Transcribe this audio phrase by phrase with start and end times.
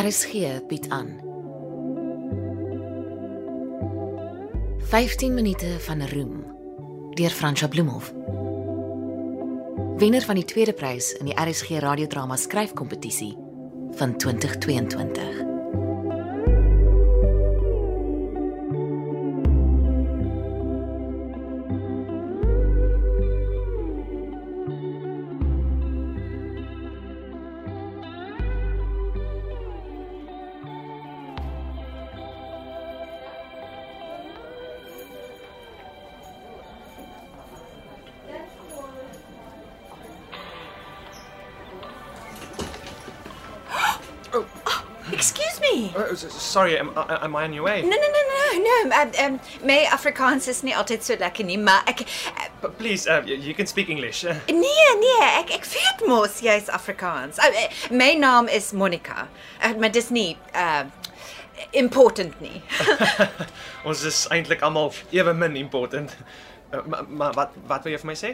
[0.00, 0.32] RSG
[0.68, 1.08] bied aan
[4.78, 6.44] 15 minute van roem
[7.10, 8.12] deur Francha Bloemhof.
[9.96, 13.36] Wenner van die tweede prys in die RSG radiodrama skryfkompetisie
[14.00, 15.49] van 2022.
[46.60, 47.82] Sorry, am, I- am I on your way?
[47.82, 49.02] No, no, no, no, no.
[49.02, 53.06] Um, um, my Afrikaans is nie altyd so lekker nie, maar ek uh, But please,
[53.08, 54.24] uh, you can speak English.
[54.24, 57.40] Uh, nee, nee, ek ek weet mos jy's Afrikaans.
[57.40, 57.68] Uh, uh,
[58.02, 59.28] my naam is Monica.
[59.62, 60.84] Uh, maar dis nie uh
[61.76, 62.62] important nie.
[63.88, 66.14] ons is eintlik almal ewe min important.
[66.72, 68.32] Uh, maar ma, wat wat wil jy vir my sê?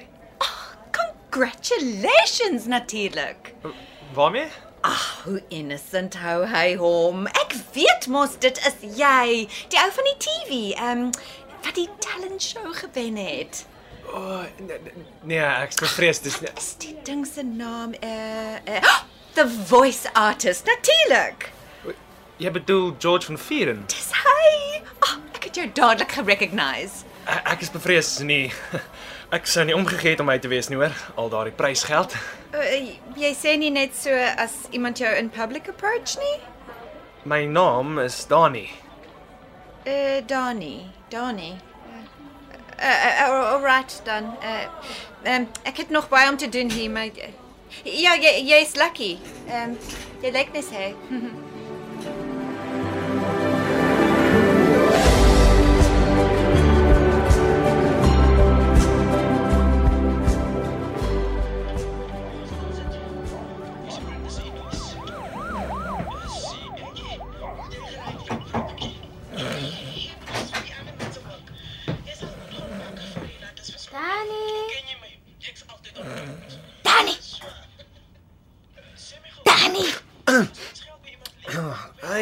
[0.97, 3.53] Congratulations natuurlik.
[4.17, 4.47] Waarmee?
[4.81, 7.27] Ag, hoe innocent hou hy hom.
[7.27, 11.11] Ek weet mos dit is jy, die ou van die TV, ehm um,
[11.67, 13.65] wat die talent show gewen het.
[14.07, 14.79] O, oh, nee,
[15.23, 16.53] nee, ek is bevrees dis nie.
[16.55, 19.01] Is die ding se naam eh uh, uh,
[19.35, 21.51] The Voice Artist natuurlik.
[22.37, 23.83] Jy bedoel George van Vieren?
[23.91, 24.81] Dis hy.
[25.01, 27.05] Oh, ek het jou dadelik gerecognise.
[27.25, 28.53] Ek, ek is bevrees nie.
[29.35, 32.13] Ek sou nie omgegee het om my te wees nie hoor, al daardie prysgeld.
[32.55, 36.37] Uh, jy sê nie net so as iemand jou in public approach nie?
[37.27, 38.69] My naam is Dani.
[39.83, 41.57] Uh Dani, Dani.
[42.79, 44.31] Uh, uh, uh, all right dan.
[44.47, 44.71] Uh,
[45.35, 47.33] um, ek het nog baie om te doen hier, maar uh,
[47.83, 49.17] ja, jy jy's lucky.
[49.49, 49.79] Ehm um,
[50.23, 50.95] jy lyk net hy.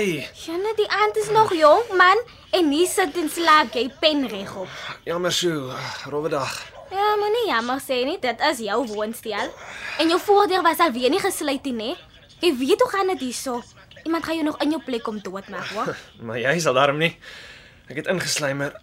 [0.05, 2.19] Hey, Janne, die aand is nog jong, man.
[2.53, 4.69] En nie sit en slaap jy pen regop.
[5.09, 5.73] jammer so,
[6.13, 6.53] rowwe dag.
[6.91, 9.49] Ja, moenie jammer sê nie, dit is jou woonstel.
[9.99, 12.29] En jou voordeur was alweer nie gesluit nie, hè?
[12.45, 13.63] Jy weet hoe gaan dit hierso.
[14.05, 15.97] Iemand gaan jou nog in jou plek om doodmaak, hoor.
[16.29, 17.15] Maar jy sal daarom nie.
[17.89, 18.77] Ek het ingeslymer.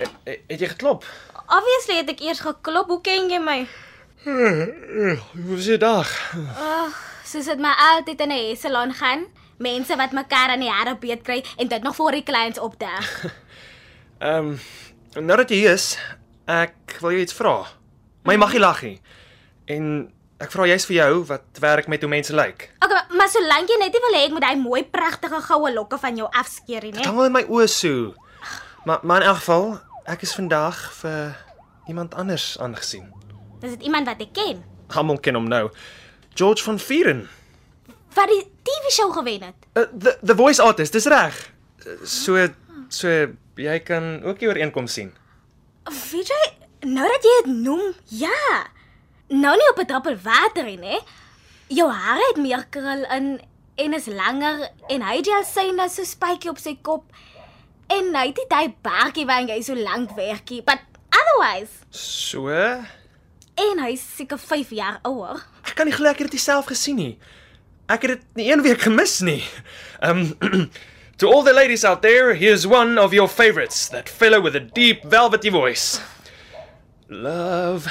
[0.00, 1.04] Het, het, het jy geklop?
[1.44, 2.88] Obviously het ek eers geklop.
[2.88, 3.62] Hoe ken jy my?
[4.24, 5.18] Hoe
[5.52, 6.20] was jou dag?
[7.32, 9.24] Soos dit maar altyd in 'n salon gaan.
[9.56, 13.06] Mense wat mekaar aan die hare beet kry en dit nog voor die kliënte opdag.
[14.18, 14.56] Ehm,
[15.16, 15.98] um, nou dat jy hier is,
[16.44, 17.66] ek wil jou iets vra.
[18.22, 19.00] My mag nie lag nie.
[19.64, 22.68] En ek vra juist vir jou wat werk met hoe mense lyk.
[22.78, 25.72] Okay, maar, maar solank jy net nie wil hê ek moet daai mooi pragtige goue
[25.72, 26.92] lokke van jou afskeer nie.
[26.92, 28.14] Dit hang in my oë so.
[28.84, 31.34] Maar maar in elk geval, ek is vandag vir
[31.88, 33.08] iemand anders aangesien.
[33.60, 34.62] Dis dit iemand wat ek ken.
[34.86, 35.70] Almal ken hom nou.
[36.34, 37.28] George van Vieren.
[38.14, 39.54] Wat die TV-show gewen het.
[39.74, 41.50] Uh, the the voice artist, dis reg.
[41.86, 42.48] Uh, So
[42.88, 43.08] so
[43.56, 45.12] jy kan ook die ooreenkoms sien.
[46.12, 46.42] Weet jy,
[46.88, 48.66] nou dat jy dit noem, ja.
[49.28, 50.98] Nou nie op 'n druppel water nie, hè?
[51.68, 53.40] Jou hare het meer krul in
[53.74, 57.04] en is langer en hy het al syne so spykie op sy kop.
[57.88, 60.78] En hy het nie daai baartjie waar hy so lank werkie, but
[61.10, 62.48] otherwise So,
[63.54, 65.42] en hy's seker 5 jaar ouer.
[65.66, 67.18] ek kan nie glo ek het dit self gesien nie.
[67.88, 69.42] Ek het dit nie een week gemis nie.
[70.00, 70.32] Um
[71.22, 74.60] To all the ladies out there, here's one of your favorites, that fellow with a
[74.60, 76.00] deep velvety voice.
[77.08, 77.86] Love,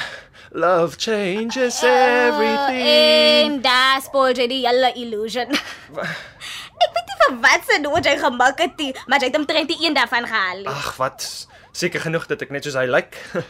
[0.52, 2.82] love changes everything.
[2.82, 5.48] En daar spoil jy die hele illusion.
[6.82, 9.72] ek weet nie vir wat se nood hy gemaak het nie, maar jy het omtrent
[9.72, 10.66] die een daarvan gehaal.
[10.68, 11.24] Ag, wat
[11.72, 13.16] Seker genoeg dat ek net soos hy lyk.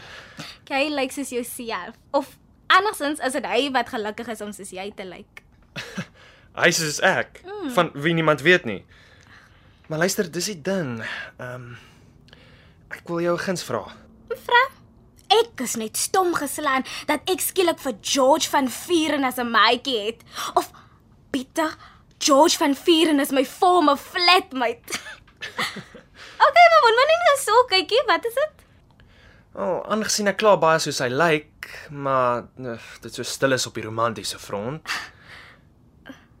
[0.69, 1.95] Jy lyk soos jouself.
[2.11, 2.37] Of
[2.67, 5.43] andersins is dit hy wat gelukkig is om soos jy te lyk.
[6.59, 7.41] hy is soos ek,
[7.75, 8.83] van wie niemand weet nie.
[9.89, 11.01] Maar luister, dis die ding.
[11.37, 11.73] Ehm um,
[12.93, 13.87] ek wil jou guns vra.
[14.45, 14.61] Vra.
[15.33, 19.97] Ek is net stom geslaan dat ek skielik vir George van Vieren as 'n maatjie
[20.05, 20.21] het.
[20.53, 20.69] Of
[21.33, 21.73] Pieter,
[22.19, 24.93] George van Vieren is my former flatmate.
[26.45, 28.62] okay, maar wanneer nie nou so kykie, wat is dit?
[29.53, 33.67] O, oh, aangesien ek klaar baie soos hy lyk, maar uh, dit so stil is
[33.69, 34.81] op die romantiese front.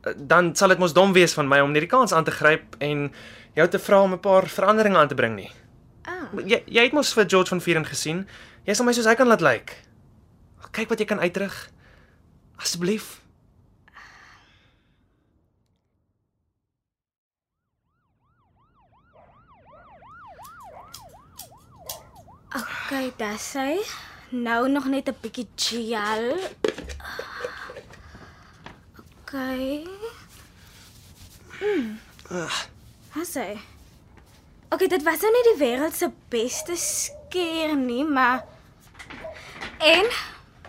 [0.03, 2.31] eh, Dan sal dit mos dom wees van my om net die kans aan te
[2.33, 3.11] gryp en
[3.55, 5.51] jou te vra om 'n paar veranderinge aan te bring nie.
[6.05, 6.27] Ah.
[6.45, 8.27] Jy jy het mos vir George van Vieren gesien.
[8.65, 9.77] Jy sal my soos hy kan laat lyk.
[10.71, 11.69] Kyk wat jy kan uitrig.
[12.57, 13.22] Asseblief.
[22.93, 23.79] Okay, dis hy.
[24.29, 26.37] Nou nog net 'n bietjie gel.
[29.21, 29.87] Okay.
[31.61, 31.99] Mm.
[33.09, 33.57] Haai.
[34.69, 38.45] Okay, dit was nou nie die wêreld se beste skeer nie, maar
[39.77, 40.05] En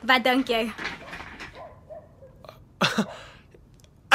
[0.00, 0.73] wat dink jy?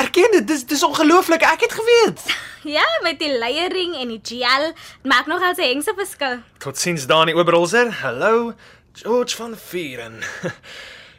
[0.01, 1.41] Erken dit, dis dis ongelooflik.
[1.41, 2.48] Ek het geweet.
[2.63, 4.73] Ja, met die leiering en die gel
[5.03, 6.39] maak nogal 'n hengse verskil.
[6.57, 7.91] Totsiens Dani Oberholzer.
[8.01, 8.53] Hallo,
[8.93, 10.19] George van Vieren.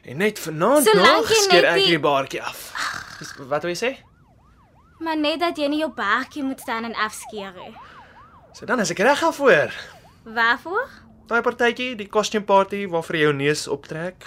[0.05, 2.73] En net vanaand nog skeer ek die- baartjie af.
[3.19, 3.97] Dis, wat wil jy sê?
[4.99, 7.75] Maar net dat jy nie jou baartjie moet staan en afskeer nie.
[8.53, 9.73] So dan is ek reg daarvoor.
[10.25, 10.89] Waarvoor?
[11.27, 14.25] Daai partytjie, die costume party waarvoor jy jou neus optrek.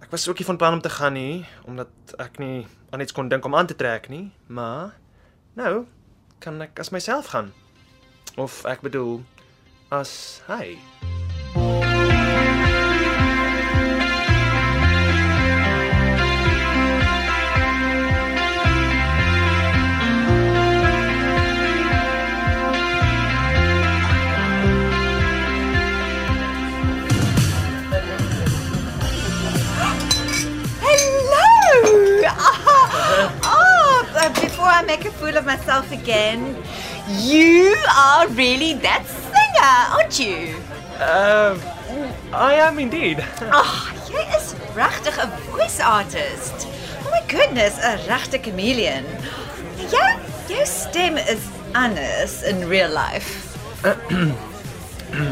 [0.00, 3.12] Ek was ook nie van plan om te gaan nie, omdat ek nie aan iets
[3.12, 4.94] kon dink om aan te trek nie, maar
[5.54, 5.84] nou
[6.40, 7.52] kan ek as myself gaan.
[8.36, 9.22] Of ek bedoel
[9.90, 10.76] as hy.
[34.76, 36.54] I make a fool of myself again,
[37.08, 40.54] you are really that singer, aren't you?
[41.00, 41.56] Uh
[42.34, 43.24] I am indeed.
[43.40, 46.68] Ag, jy is regtig 'n voice artist.
[47.06, 49.08] Oh my goodness, 'n regte chameleon.
[49.88, 50.10] Jou
[50.52, 53.56] jou stem is anders in real life.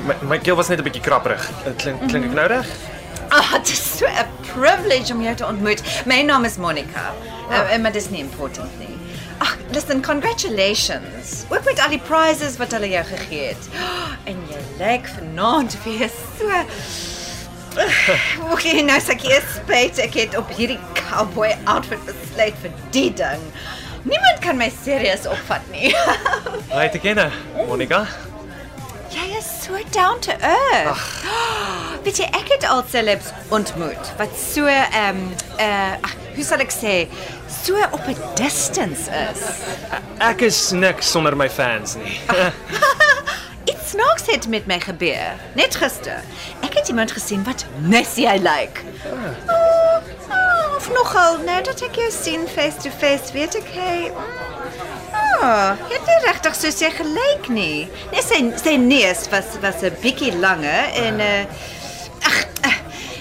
[0.08, 1.44] My, my keel was net 'n bietjie krapperig.
[1.76, 2.68] Klink klink ek nou reg?
[3.28, 5.84] Ah, dit is so 'n privilege om jou te ontmoet.
[6.06, 7.12] My naam is Monica.
[7.50, 8.93] Uh, maar dis nie important nie.
[9.74, 11.44] Listen, congratulations.
[11.48, 13.68] Ook met al die prizes wat hulle jou gegee het.
[14.30, 16.60] En jy lyk vanaand weer so
[18.54, 23.10] Okay, nou sê ek eers spyt ek het op hierdie cowboy outfit besluit vir die
[23.18, 23.42] ding.
[24.06, 25.90] Niemand kan my serieus opvat nie.
[26.94, 27.26] Te kenne,
[27.66, 28.04] Monica.
[29.10, 31.26] Jy is so down to earth.
[32.06, 36.58] Weet jy, ek het al celebs ontmoet wat so ehm um, uh ag, hoe sal
[36.64, 36.94] ek sê,
[37.64, 39.42] so op 'n distance is.
[40.18, 42.20] Ek is niks sonder my fans nie.
[43.70, 45.34] Iets snaaks het met my gebeur.
[45.54, 46.20] Net gister.
[46.60, 48.82] Ek het iemand gesien wat net jy lyk.
[49.06, 49.98] Oh,
[50.28, 54.12] oh, of nogal, nou dat ek jou sien face to face, weet ek hy
[55.44, 57.88] Oh, jy het nie regtig soos jy gelyk nie.
[58.12, 61.44] Nee, sy sy neus was was 'n bietjie langer en uh
[62.24, 62.78] ag, uh,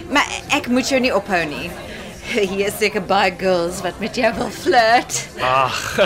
[0.10, 1.70] maar ek moet jou nie ophou nie.
[2.34, 5.20] Hier is seker baie girls wat met jou wil flirt.
[5.38, 6.00] Ag,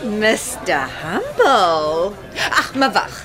[0.00, 0.86] Mr.
[1.02, 2.14] Humble.
[2.48, 3.18] Ag, maar wag.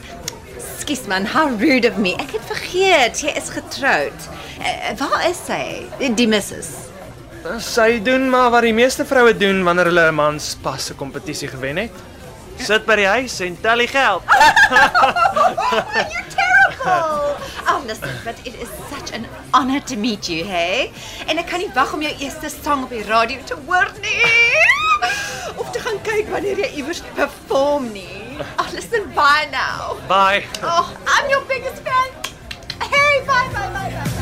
[0.81, 2.11] Skus man, how rude of me.
[2.19, 4.27] Ek het vergeet jy is getroud.
[4.59, 5.87] Uh, waar is sy?
[6.19, 6.73] Die missus.
[7.63, 10.99] sy doen maar wat die meeste vroue doen wanneer hulle 'n man se pas 'n
[10.99, 11.95] kompetisie gewen het.
[12.59, 14.23] Sit by die huis en tel die geld.
[16.11, 16.56] You
[16.87, 17.35] terrible.
[17.67, 20.91] Oh, listen, but it is such an honor to meet you, hey?
[21.27, 24.65] En ek kan nie wag om jou eerste sang op die radio te hoor nie.
[25.57, 28.37] Of te gaan kyk wanneer jy iewers perform nie.
[28.61, 29.97] Oh, listen, bye now.
[30.07, 30.45] Bye.
[30.63, 32.13] Oh, I'm your biggest fan.
[32.79, 34.16] Hey, bye, bye, bye, bye.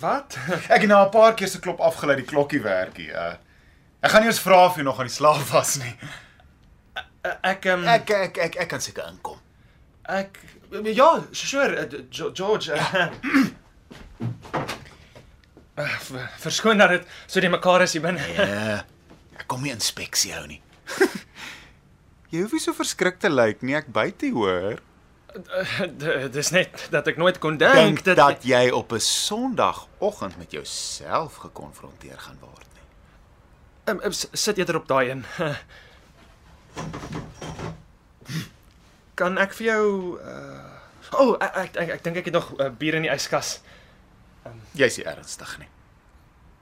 [0.00, 0.36] Wat?
[0.74, 3.10] Ek het nou 'n paar keer se klop afgelei die klokkie werkie.
[3.12, 3.34] Uh
[4.00, 5.94] ek gaan nie eens vra of jy nog aan die slaap was nie.
[7.42, 9.40] Ek um, Ek ek ek ek kan seker inkom.
[10.08, 10.38] ek
[10.94, 12.72] ja, sure, Jo- George.
[15.78, 18.22] Uh, ver- verskoon dat dit so die mekaar is hier binne.
[18.34, 18.80] Ja.
[19.38, 20.58] Ek kom nie inspeksie hou nie.
[22.34, 24.80] jy hoef nie so verskrik te lyk nie, ek byt jy hoor.
[25.32, 30.50] D- Dis net dat ek nooit kon dink Dink dat jy op 'n Sondagoggend met
[30.50, 32.86] jouself gekonfronteer gaan word nie.
[33.94, 35.24] um, um, sit eerder op daai een.
[39.18, 40.74] Kan ek vir jou uh
[41.16, 43.62] O, oh, ek ek ek, ek dink ek het nog uh, bier in die yskas.
[44.76, 45.68] Jy's nie ernstig nie.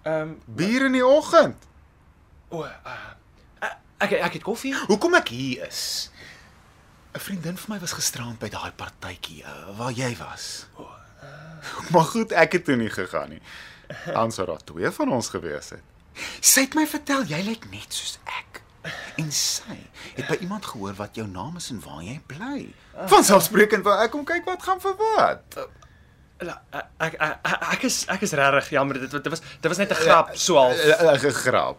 [0.06, 1.56] Ehm um, Bier in die oggend.
[2.54, 4.70] o, uh, ek ek het koffie.
[4.86, 6.12] Hoekom ek hier is?
[7.16, 10.66] 'n Vriendin van my was gisterand by daai partytjie uh, waar jy was.
[11.90, 13.40] Maar goed, ek het toe nie gegaan nie.
[14.14, 15.82] Anders sou daar twee van ons gewees het.
[16.40, 18.60] Sy het my vertel jy lyk net soos ek.
[19.18, 19.78] En sy
[20.14, 22.68] het by iemand gehoor wat jou naam is en waar jy bly.
[23.10, 25.58] Vanselfsprekend wou ek kom kyk wat gaan vir wat.
[26.44, 26.60] La-
[27.00, 29.90] Ek ek ek, ek is ek is regtig jammer dit, dit was dit was net
[29.90, 30.76] 'n grap so half.
[30.76, 31.78] Eh, eh, 'n Grap.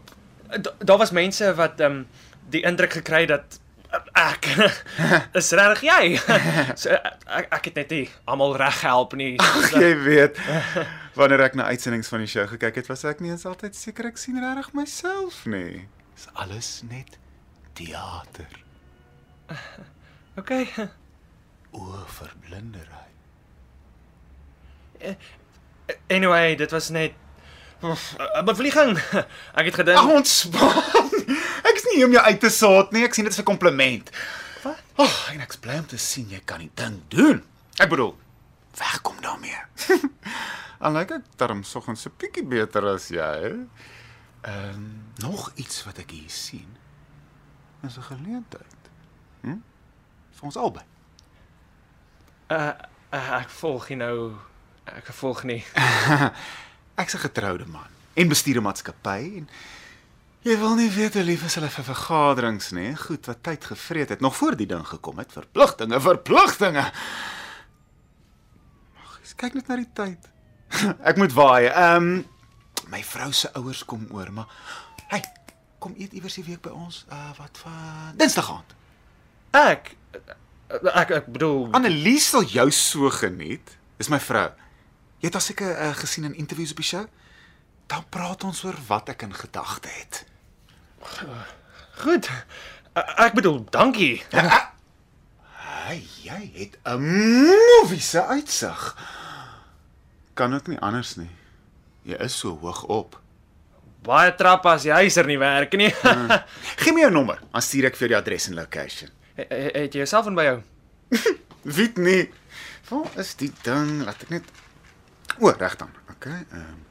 [0.61, 2.07] Da- Daar was mense wat ehm um,
[2.49, 3.66] die indruk gekry dat uh,
[4.13, 4.47] ek
[5.39, 6.17] is regtig jy.
[6.81, 6.93] so,
[7.39, 9.35] ek ek het net nie almal reg gehelp nie.
[9.73, 10.39] Jy weet,
[11.19, 14.11] wanneer ek na uitsendings van die show gekyk het, was ek nie eens altyd seker
[14.11, 15.87] ek sien regtig myself nie.
[16.15, 17.19] Dis alles net
[17.77, 18.49] teater.
[20.37, 20.67] Okay.
[21.71, 23.05] O, verblindery.
[26.09, 27.13] Anyway, dit was net
[27.81, 28.97] 'n bevlieging.
[29.53, 31.16] Ek het gedink Ag ontspan.
[31.97, 34.09] Ek nie om jou uit te saad nie, ek sien dit as 'n kompliment.
[34.61, 34.77] Wat?
[35.01, 37.41] Ag, oh, en ek's bly om te sien jy kan die ding doen.
[37.81, 38.13] Ek bedoel,
[38.77, 39.57] wegkom daarmee.
[40.85, 43.65] Al lyk ek darm soggens 'n bietjie beter as jy.
[44.45, 46.77] Ehm, um, nog iets wat ek hier sien.
[47.81, 48.81] Is 'n geleentheid.
[49.41, 49.57] Hm?
[50.37, 50.85] Vir ons albei.
[52.49, 52.77] uh,
[53.09, 54.37] uh, ek volg nie nou
[54.85, 55.65] ek volg nie.
[57.01, 59.49] Ek's 'n getroude man en bestuur 'n maatskappy en
[60.47, 62.91] jy wil nie weet hoe lief is hulle vir vergaderings nie.
[62.95, 65.33] Goed wat tyd gevreet het nog voor die ding gekom het.
[65.35, 66.85] Verpligtinge, verpligtinge.
[69.03, 70.29] Ag, eens kyk net na die tyd.
[71.09, 71.67] Ek moet waai.
[71.67, 72.25] Ehm um,
[72.87, 74.47] my vrou se ouers kom oor, maar
[75.11, 75.19] hey,
[75.83, 77.01] kom eet iewers die week by ons.
[77.11, 78.77] Uh wat van Dinsdag aand.
[79.57, 79.91] Ek
[80.93, 83.75] ek ek bedoel Annelies sal jou so geniet.
[83.99, 84.47] Dis my vrou.
[85.19, 87.05] Jy het haar seker uh, gesien in interviews op die show.
[87.91, 90.23] Dan praat ons oor wat ek in gedagte het.
[92.01, 92.29] Goed.
[92.97, 94.23] Uh, ek bedoel dankie.
[94.27, 98.95] Hey, jy het 'n movie se uitsig.
[100.33, 101.29] Kan ook nie anders nie.
[102.01, 103.21] Jy is so hoog op.
[104.01, 105.93] Baie trappe as die huiser nie werk nie.
[106.81, 109.09] Gee my jou nommer, dan stuur ek vir jou die adres en location.
[109.35, 110.61] Het het jy jouself in by jou?
[111.77, 112.31] Weet nie.
[112.89, 114.05] Waar is die ding?
[114.05, 114.43] Laat ek net
[115.39, 115.89] O, reg dan.
[116.09, 116.45] Okay.
[116.51, 116.85] Ehm um,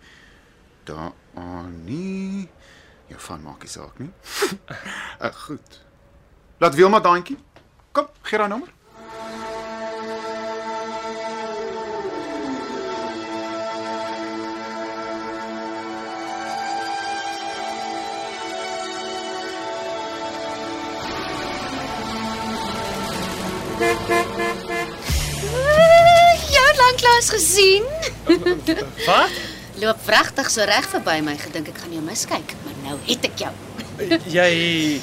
[0.85, 2.49] daar aan nie.
[3.07, 4.11] Jou van maak nie saak nie.
[5.23, 5.83] uh, goed.
[6.59, 7.39] Laat Wilma daantjie.
[7.93, 8.75] Kom, gee haar nommer.
[26.77, 27.85] Het lanklaas gesien.
[29.07, 29.31] Wat?
[29.75, 32.53] Loop wragtig so reg verby my, gedink ek gaan jou miskyk,
[33.07, 33.53] het ek jou.
[34.31, 35.01] Jy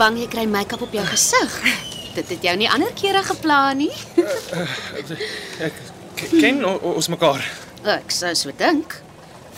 [0.00, 1.56] Bang jy kry make-up op jou gesig.
[2.16, 3.92] Dit het jou nie ander kere geplan nie.
[6.16, 7.44] k- ken o, o, ons mekaar.
[7.84, 8.96] Ek sou so dink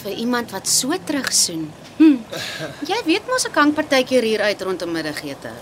[0.02, 1.68] vir iemand wat so terugsoen.
[2.00, 2.18] Hm.
[2.88, 5.52] Jy weet mos ek hang partykeer hier uit rondom middagete.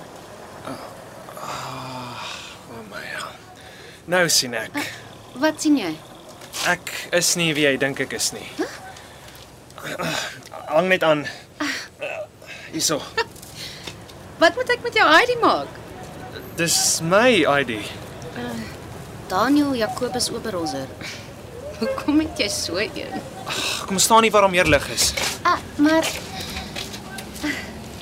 [2.70, 3.28] O my hel.
[4.10, 4.72] Nou sien ek.
[5.40, 5.92] Wat sien jy?
[6.68, 8.44] Ek is nie wie jy dink ek is nie.
[10.68, 11.24] Hang net aan.
[12.72, 13.00] Hierso.
[14.40, 15.68] Wat moet ek met jou ID maak?
[16.60, 17.78] Dis my ID.
[19.30, 20.86] Daniel Jacobus Oberholzer.
[21.80, 23.14] Hoekom het jy so een?
[23.88, 25.12] Kom staan nie waar daar meer lig is.
[25.48, 26.04] Ah, maar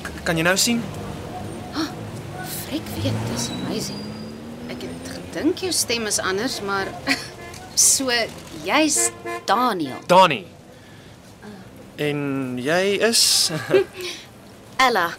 [0.03, 0.81] K- Kan jy nou sien?
[2.67, 4.01] Frik weet, dis amazing.
[4.69, 6.91] Ek het gedink jou stem is anders, maar
[7.79, 8.11] so
[8.65, 9.11] jy's
[9.47, 9.99] Daniel.
[10.07, 10.43] Dani.
[11.99, 12.19] En
[12.59, 13.51] jy is
[14.87, 15.09] Ella.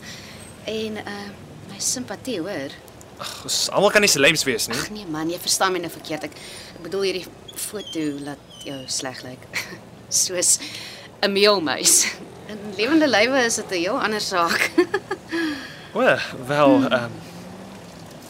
[0.68, 1.26] En uh
[1.70, 2.72] my simpatie, hoor.
[3.44, 4.76] Ons almal kan nie selems wees nie.
[4.76, 6.28] Ag nee man, jy verstaan my nou verkeerd.
[6.28, 6.36] Ek,
[6.76, 7.26] ek bedoel hierdie
[7.60, 9.44] foto laat jou sleg lyk.
[10.22, 10.58] Soos
[11.20, 12.06] 'n meelmuis.
[12.50, 14.70] In lewende lywe is dit 'n heel ander saak.
[15.92, 16.04] O,
[16.46, 17.29] wel, ehm um,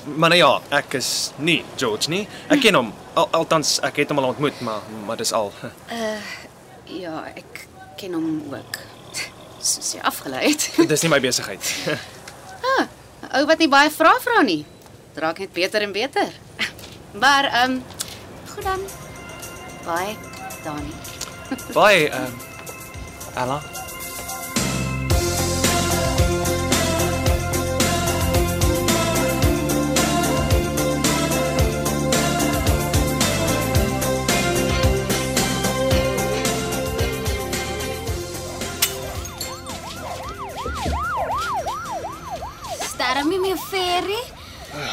[0.05, 2.29] Maar nou ja, ek is nie George nie.
[2.49, 2.93] Ek ken hom.
[3.15, 5.53] Al, althans, ek het hom al ontmoet, maar maar dis al.
[6.85, 7.67] ja, ek
[8.01, 8.81] ken hom ook.
[9.61, 10.71] Soos jy afgelei het.
[10.91, 11.61] Dis nie my besigheid.
[11.85, 12.89] 'n
[13.37, 14.65] Ou wat nie baie vra vra nie.
[15.13, 16.33] Dit raak net beter en beter.
[17.13, 17.83] Maar ehm um,
[18.55, 18.81] goed dan.
[19.85, 20.17] Bye,
[20.65, 20.95] Dani.
[21.75, 22.41] Bye, ehm um,
[23.35, 23.80] Ella.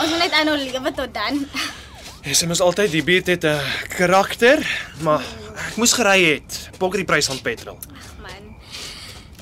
[0.08, 1.42] Ons moet net aanhou lewe tot dan.
[2.24, 3.60] Jy sê mos altyd die beat het 'n
[3.92, 4.64] karakter,
[5.04, 5.20] maar
[5.68, 6.70] ek moes gery het.
[6.80, 7.76] Pokker die prys van petrol.
[8.24, 8.56] Man.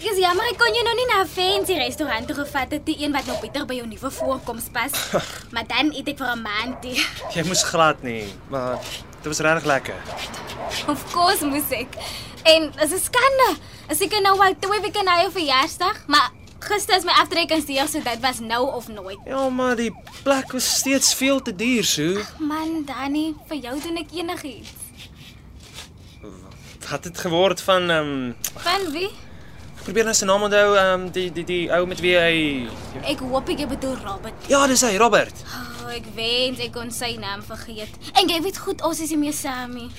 [0.01, 2.85] Ek is jammer ek kon jou nog nie na 'n fancy restaurant toe gevat het,
[2.85, 4.91] die een wat nou beter by jou nuwe voorkoms pas.
[5.53, 6.81] maar dan eet ek vir 'n maand.
[6.81, 6.97] die.
[7.35, 8.79] Jy moes glad nie, maar
[9.21, 10.01] dit was regtig lekker.
[10.87, 11.93] Of course moes ek.
[12.43, 13.57] En dis 'n skande.
[13.87, 16.31] As ek nou al twee weke na jou verjaarsdag, maar
[16.69, 19.19] gister is my aftrekkingsdag, so dit was nou of nooit.
[19.25, 19.91] Ja, maar die
[20.23, 22.23] plek was steeds veel te duur, so.
[22.39, 24.73] Man, Danny, vir jou doen ek enigiets.
[26.89, 29.09] Wat het geword van ehm um, Van wie?
[29.75, 32.35] ek probeer nou sy naam onthou, ehm um, die die die ou met wie hy
[33.05, 34.47] Ek hoop ek jy bedoel Robert.
[34.49, 35.43] Ja, dis hy, Robert.
[35.85, 37.93] Oh, ek wens ek kon sy naam vergeet.
[38.13, 39.89] En jy weet goed ons is nie meer saam nie.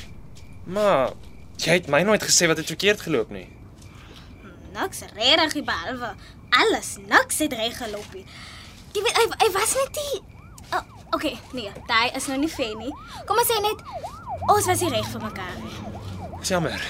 [0.66, 1.12] Maar
[1.62, 3.46] jy het my nooit gesê wat het verkeerd geloop nie.
[4.76, 6.14] Niks regtig behalwe
[6.50, 8.24] alles niks het reg geloop nie.
[8.94, 10.20] Jy weet hy hy was net die
[10.72, 10.82] oh,
[11.14, 12.90] Okay, nee, daai is nou nie fair nie.
[13.28, 13.82] Kom ons sê net
[14.50, 15.76] ons was nie reg vir mekaar nie.
[16.40, 16.82] Dis jammer.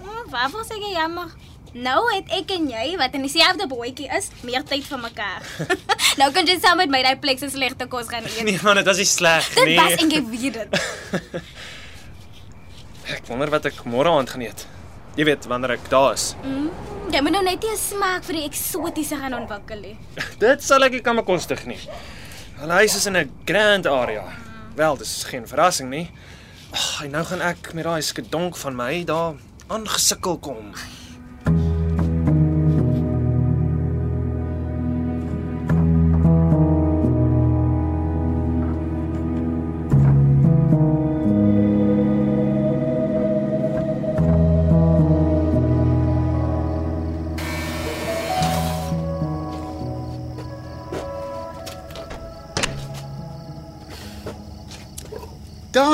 [0.00, 1.28] Hm, Waarvoor sê jy jammer?
[1.70, 5.44] Nou het ek en jy wat in dieselfde bootjie is, meer tyd vir mekaar.
[6.20, 8.42] nou kan jy saam met my daai plek se slegte kos gaan eet.
[8.48, 9.76] Nee man, dit was nie sleg Dit nie.
[9.78, 10.70] was en jy weet dit.
[13.14, 14.66] Ek wonder wat ek môre aand gaan eet.
[15.18, 16.30] Jy weet wanneer ek daar is.
[17.10, 19.96] Jy moet nou net nie 'n smaak vir die eksotiese gaan ontwikkel nie.
[20.44, 21.78] Dit sal ek nie kan bekostig nie.
[22.60, 24.22] Hulle huis is in 'n grand area.
[24.76, 26.10] Wel, dis geen verrassing nie.
[26.70, 29.34] Ag, en nou gaan ek met daai skedonk van my daar
[29.66, 30.70] aangesukkel kom.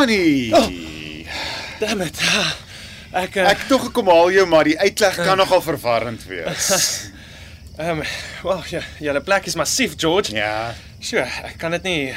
[0.06, 1.26] Dani.
[1.80, 2.20] Damn it.
[3.16, 6.68] Ek eh, Ek tog gekom haal jou, maar die uitleg kan nogal verwarrend wees.
[7.80, 8.02] ehm um,
[8.46, 10.34] wel, ja, julle plek is massief, George.
[10.36, 10.74] Ja.
[11.02, 12.14] Sjoe, ek kan dit nie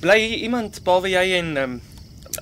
[0.00, 1.78] Bly iemand behalwe jy en ehm um,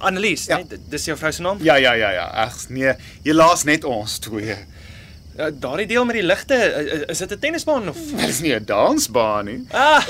[0.05, 0.59] Annelies, Ja.
[0.61, 0.65] ja.
[0.69, 1.59] nee, dis jou vrou se naam?
[1.65, 2.27] Ja, ja, ja, ja.
[2.45, 2.93] Ag nee,
[3.25, 4.55] jy laat net ons twee.
[5.39, 7.97] Ja, daardie deel met die ligte, eh, is dit 'n tennisbaan of?
[8.21, 9.61] Dit is nie 'n dansbaan nie.
[9.71, 10.03] Ah,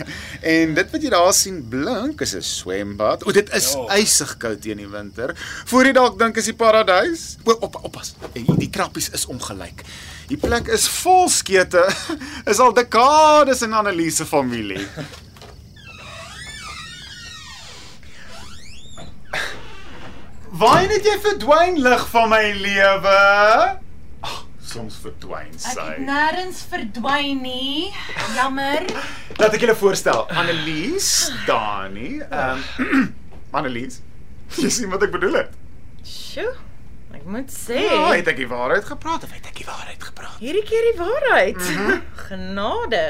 [0.54, 3.22] En dit wat jy daar sien blink is 'n swembad.
[3.24, 3.96] O, dit is Ja.
[3.96, 5.30] ysig koud teen die winter.
[5.64, 7.36] Voor jy dalk dink is die paradys.
[7.44, 8.14] O, op oppas.
[8.32, 9.82] Die, die krappies is ongelyk.
[10.26, 11.86] Die plek is vol skete.
[12.50, 14.86] Is al dekades in Anneliese familie.
[20.52, 23.16] Waar het jy verdwyn lig van my lewe?
[24.72, 25.84] Soms verdwyn Ek sy.
[25.84, 27.90] het nêrens verdwyn nie.
[28.36, 28.86] Jammer.
[29.40, 30.24] Laat ek julle voorstel.
[30.32, 31.08] Annelies,
[31.46, 33.08] Dani, ehm um,
[33.60, 34.00] Annelies.
[34.56, 35.52] Jy sien wat ek bedoel het.
[36.04, 36.54] Sjoe.
[37.12, 40.38] Ek moet sê, Ja, het ek die waarheid gepraat of het ek die waarheid gepraat?
[40.40, 41.60] hierdie keer die waarheid.
[42.28, 43.02] Genade.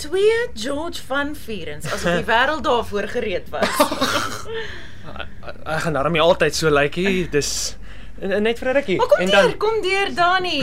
[0.00, 3.68] Twee George van Vierens asof die wêreld daarvoor gereed was.
[5.68, 7.28] ek gaan daarmee altyd so lyk hier.
[7.30, 7.76] Dis
[8.24, 8.96] net vir 'n rukkie.
[8.96, 10.60] Maar kom deur, kom deur Dani.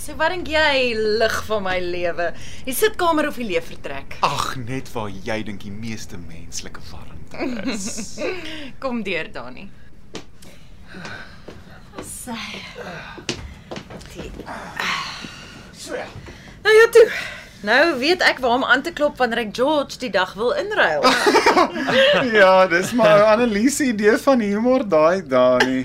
[0.00, 2.32] So wat dink jy lig van my lewe?
[2.64, 4.16] Die sitkamer of die leefvertrek?
[4.22, 8.18] Ag, net waar jy dink die meeste menslike warmte is.
[8.82, 9.68] Kom deur Dani.
[12.00, 12.38] Sy.
[15.76, 16.06] So ja.
[16.62, 17.10] Nou ja toe.
[17.60, 21.02] Nou weet ek waar om aan te klop wanneer ek George die dag wil inruil.
[22.38, 25.80] Ja, dis maar Annelies se idee van humor daai Dani.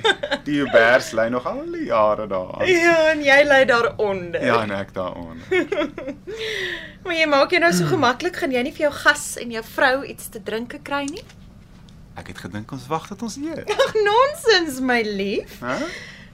[0.45, 2.61] Die Ubers lê nog al die jare daar.
[2.69, 4.43] Ja, en jy lê daaronder.
[4.45, 5.47] Ja, en ek daaronder.
[7.03, 9.63] Maar jy maak jou nou so gemaklik, gaan jy nie vir jou gas en jou
[9.73, 11.23] vrou iets te drinke kry nie?
[12.15, 13.67] Ek het gedink ons wag tot ons eet.
[13.73, 15.57] Ag nonsens, my lief.
[15.59, 15.75] Hæ?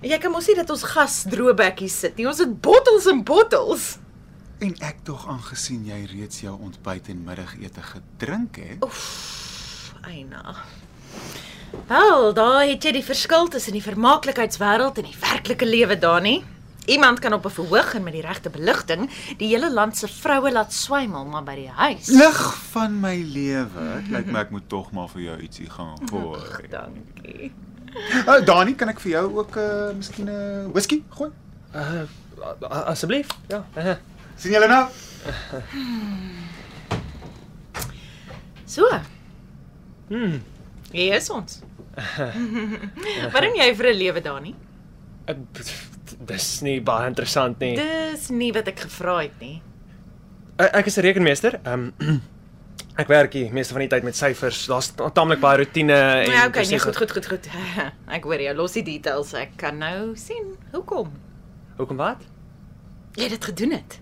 [0.05, 2.27] Jy kan mos nie dat ons gas droëbekkies sit nie.
[2.29, 3.87] Ons het bottels en bottels.
[4.59, 8.83] En ek tog aangesien jy reeds jou ontbyt en middagete gedrink het.
[10.03, 10.55] Eina.
[11.87, 16.41] Wel, daar het jy die verskil tussen die vermaaklikheidswêreld en die werklike lewe, Dani.
[16.91, 20.51] Iemand kan op 'n verhoog en met die regte beligting die hele land se vroue
[20.51, 22.07] laat swymel, maar by die huis.
[22.07, 24.03] Lig van my lewe.
[24.09, 26.67] Lyk my ek moet tog maar vir jou ietsie gaan gooi.
[26.69, 27.51] Dankie.
[28.27, 31.31] Uh, Dani, kan ek vir jou ook 'n uh, miskien 'n uh, whisky gooi?
[31.75, 32.03] Uh,
[32.69, 33.27] asseblief.
[33.47, 33.65] Ja.
[33.77, 33.95] Uh,
[34.39, 34.83] sien julle nou?
[38.69, 38.85] So,
[40.11, 40.35] hmm.
[40.93, 41.63] hier is ons.
[43.33, 44.51] Doen jy vir 'n lewe, Dani?
[45.25, 45.33] Uh,
[46.29, 47.73] dis nie baie interessant nie.
[47.79, 49.55] Dis nie wat ek gevra het nie.
[50.59, 51.57] Uh, ek is 'n rekenmeester.
[51.63, 52.19] Ehm um,
[53.01, 54.67] ek werk hier meeste van die tyd met syfers.
[54.69, 57.49] Daar's taamlik baie rotine en Ja, okay, nee, goed, goed, goed, goed.
[58.17, 59.33] Ek hoor jou, los die details.
[59.33, 60.53] Ek kan nou sien.
[60.75, 61.09] Hoekom?
[61.81, 62.21] Hoekom wat?
[63.17, 63.97] Jy het dit gedoen het.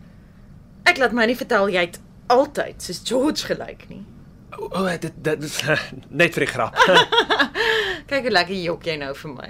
[0.98, 1.98] Ek laat my nie vertel jy het
[2.34, 4.00] altyd soos George gelyk nie.
[4.58, 5.58] O, oh, dit dit is
[6.22, 6.80] net vir die grap.
[8.10, 9.50] Kyk hoe lekker jok jy nou vir my.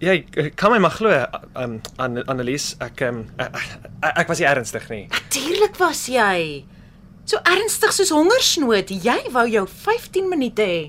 [0.00, 0.14] Jy
[0.56, 1.12] kan my maar glo,
[1.60, 3.58] um, An Annelies, ek um, ek,
[4.00, 5.02] ek, ek was nie ernstig nie.
[5.12, 6.64] Natuurlik was jy.
[7.28, 8.94] So ernstig soos hongersnood.
[8.96, 10.80] Jy wou jou 15 minute hê.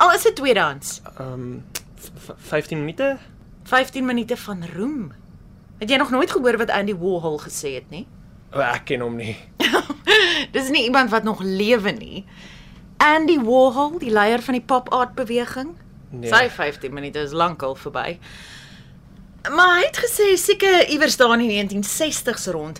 [0.00, 1.02] Al is dit tweedans.
[1.20, 1.66] Um
[2.48, 3.12] 15 minute?
[3.68, 5.12] 15 minute van roem.
[5.84, 8.06] Het jy nog nooit gehoor wat Andy Warhol gesê het nie?
[8.52, 9.36] Ek ken hom nie.
[10.54, 12.24] Dis nie iemand wat nog lewe nie.
[13.02, 15.72] Andy Warhol, die leier van die pop art beweging.
[16.12, 16.28] Nee.
[16.28, 18.18] Sy 15 minute is lankal verby.
[19.50, 22.78] Maar hy het gesê seker iewers daar in die 1960s rond,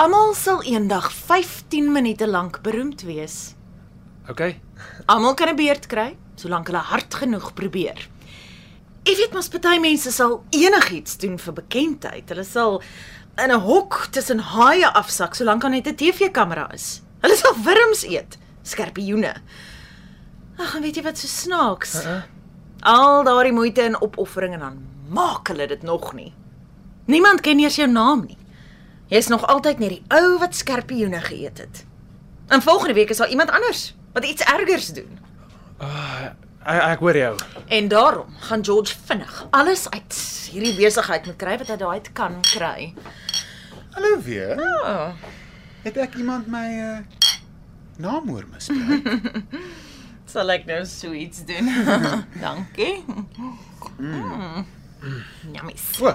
[0.00, 3.54] almal sal eendag 15 minute lank beroemd wees.
[4.28, 4.56] Okay.
[5.06, 8.08] Almal kan 'n beurt kry, solank hulle hard genoeg probeer.
[9.04, 12.28] Ek weet mos party mense sal enigiets doen vir bekendheid.
[12.28, 12.82] Hulle sal
[13.36, 17.02] in 'n hok tussen haie afsak solank daar net 'n TV-kamera is.
[17.20, 19.34] Hulle sal wurms eet, skorpioene.
[20.58, 21.94] Ag, weet jy wat so snaaks?
[21.94, 22.22] Uh -uh.
[22.80, 26.34] Al daardie moeite en opoffering en dan maak hulle dit nog nie.
[27.06, 28.38] Niemand ken eers jou naam nie.
[29.06, 31.84] Jy's nog altyd net die ou wat skorpioene geëet het.
[32.48, 35.18] En volgende week is daar iemand anders wat iets ergers doen.
[36.64, 37.32] Ek ek hoor jou.
[37.68, 40.16] En daarom gaan George vinnig alles uit
[40.50, 42.94] hierdie besigheid moet kry wat hy daai kan kry.
[43.94, 44.56] Hallo weer.
[44.84, 45.12] Oh,
[45.84, 47.00] Het ek iemand my uh,
[48.00, 49.04] naam hoor misbruik?
[50.34, 51.68] sal ek nou so iets doen?
[52.44, 53.04] Dankie.
[54.00, 54.64] Mm.
[55.52, 55.84] Yummies.
[56.00, 56.14] O,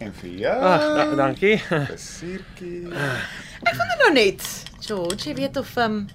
[0.00, 0.54] en vir jou.
[0.70, 1.58] Ag, da dankie.
[1.68, 2.88] 'n Siertjie.
[2.88, 4.46] Ek wonder nou net,
[4.80, 6.06] George, jy weet of um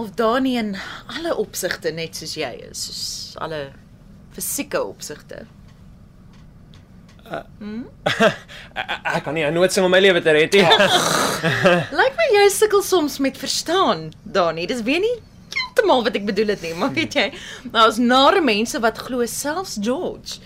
[0.00, 0.74] of Dani in
[1.06, 3.06] alle opsigte net soos jy is, soos
[3.40, 3.70] alle
[4.34, 5.44] fisieke opsigte.
[7.30, 7.46] Ek,
[9.14, 10.66] ek kan nie nooit sing om my lewe te red nie.
[12.00, 14.66] Lyk my jy sukkel soms met verstaan, Dani.
[14.70, 15.16] Dis weer nie
[15.50, 17.26] heeltemal wat ek bedoel het nie, maar weet jy,
[17.72, 20.40] daar's nare mense wat glo selfs George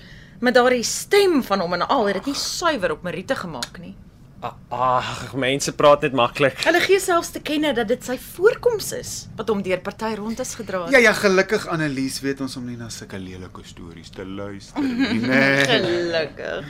[0.44, 3.94] met daardie stem van hom en al het dit nie suiwer op Marite gemaak nie.
[4.68, 6.58] Ag, mense praat net maklik.
[6.66, 10.54] Hulle gee selfs te kenne dat dit sy voorkoms is wat hom deur party rondes
[10.58, 10.92] gedra het.
[10.92, 15.22] Ja ja, gelukkig Annelies weet ons om nie na sulke lelike stories te luister nie.
[15.34, 15.64] Nee.
[15.64, 16.66] Gelukkig.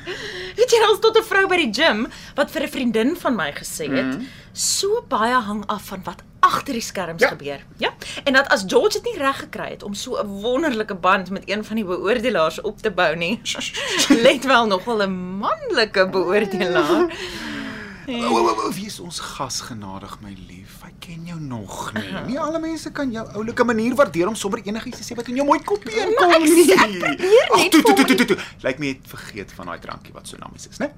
[0.59, 2.07] Weet jy, daar's tot 'n vrou by die gim
[2.37, 4.27] wat vir 'n vriendin van my gesê het, mm.
[4.53, 7.27] so baie hang af van wat agter die skerms Ja.
[7.27, 7.33] ja.
[7.35, 7.61] gebeur.
[7.79, 7.91] Ja.
[8.25, 11.43] En dat as George dit nie reg gekry het om so 'n wonderlike band met
[11.47, 13.41] een van die beoordelaars op te bou nie.
[14.27, 17.11] Let wel nogal 'n manlike beoordelaar.
[18.09, 20.79] O, o, o, wie is ons gas genadig my lief?
[20.85, 22.11] Ek ken jou nog nie.
[22.29, 25.41] Nie alle mense kan jou oulike manier waardeer om sommer enigiets te sê wat in
[25.41, 26.67] jou mooi koppie inkom ek nie.
[26.75, 28.39] ek probeer Ag, net toe, toe, vir toe, toe, toe.
[28.67, 30.93] Lyk my jy het vergeet van daai drankie wat so namies is, né?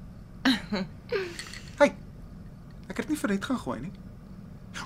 [1.81, 1.93] Hey.
[2.89, 3.93] Ek het nie vir net gaan gooi nie.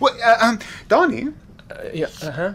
[0.00, 0.58] O, uh, um,
[0.90, 1.28] Dani,
[1.70, 2.52] Uh, ja, uh -huh.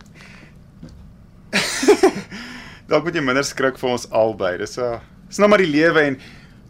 [2.88, 4.58] dalk moet jy minder skrik vir ons albei.
[4.58, 6.20] Dis 'n uh, dis nou maar die lewe en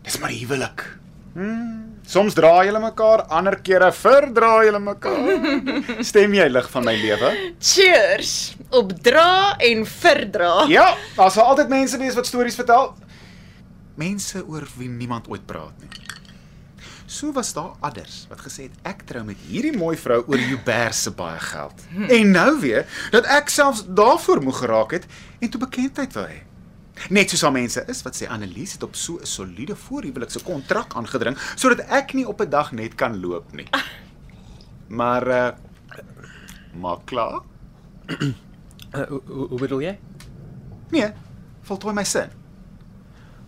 [0.03, 0.86] dis maar die huwelik.
[1.34, 1.84] Hmm.
[2.05, 5.63] Soms dra julle mekaar, ander kere verdra julle mekaar.
[6.09, 7.31] Stem jy lig van my lewe?
[7.59, 8.33] Cheers
[8.69, 10.51] op dra en verdra.
[10.69, 12.93] Ja, daar sal altyd mense wees wat stories vertel.
[13.97, 15.89] Mense oor wie niemand ooit praat nie.
[17.05, 20.97] So was daar adders wat gesê het ek trou met hierdie mooi vrou oor Hubert
[20.97, 21.83] se baie geld.
[22.09, 25.05] En nou weer dat ek selfs daarvoor moeg geraak het
[25.39, 26.41] en toe bekendheid wou hê.
[27.10, 30.95] Net soos al mense is wat sê Annelies het op so 'n soliede voorhuwelikse kontrak
[30.95, 33.67] aangedring sodat ek nie op 'n dag net kan loop nie.
[34.88, 35.49] Maar uh
[36.81, 37.39] maar klaar?
[38.95, 39.97] Uh, hoe, hoe- bedoel jy?
[40.89, 41.08] Nee,
[41.67, 42.29] voltooi my sin.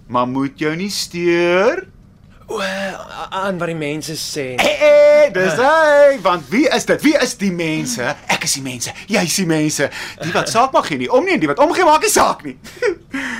[0.07, 1.87] Maar moet jou nie steur.
[2.47, 4.55] O, a- aan wat die mense sê.
[4.59, 7.01] Hey, hey, dis hy, want wie is dit?
[7.01, 8.03] Wie is die mense?
[8.27, 8.91] Ek is die mense.
[9.07, 9.89] Jy is die mense.
[10.21, 11.11] Die wat saak maak gee nie.
[11.11, 12.57] Om nie en die wat omgee maak nie saak nie.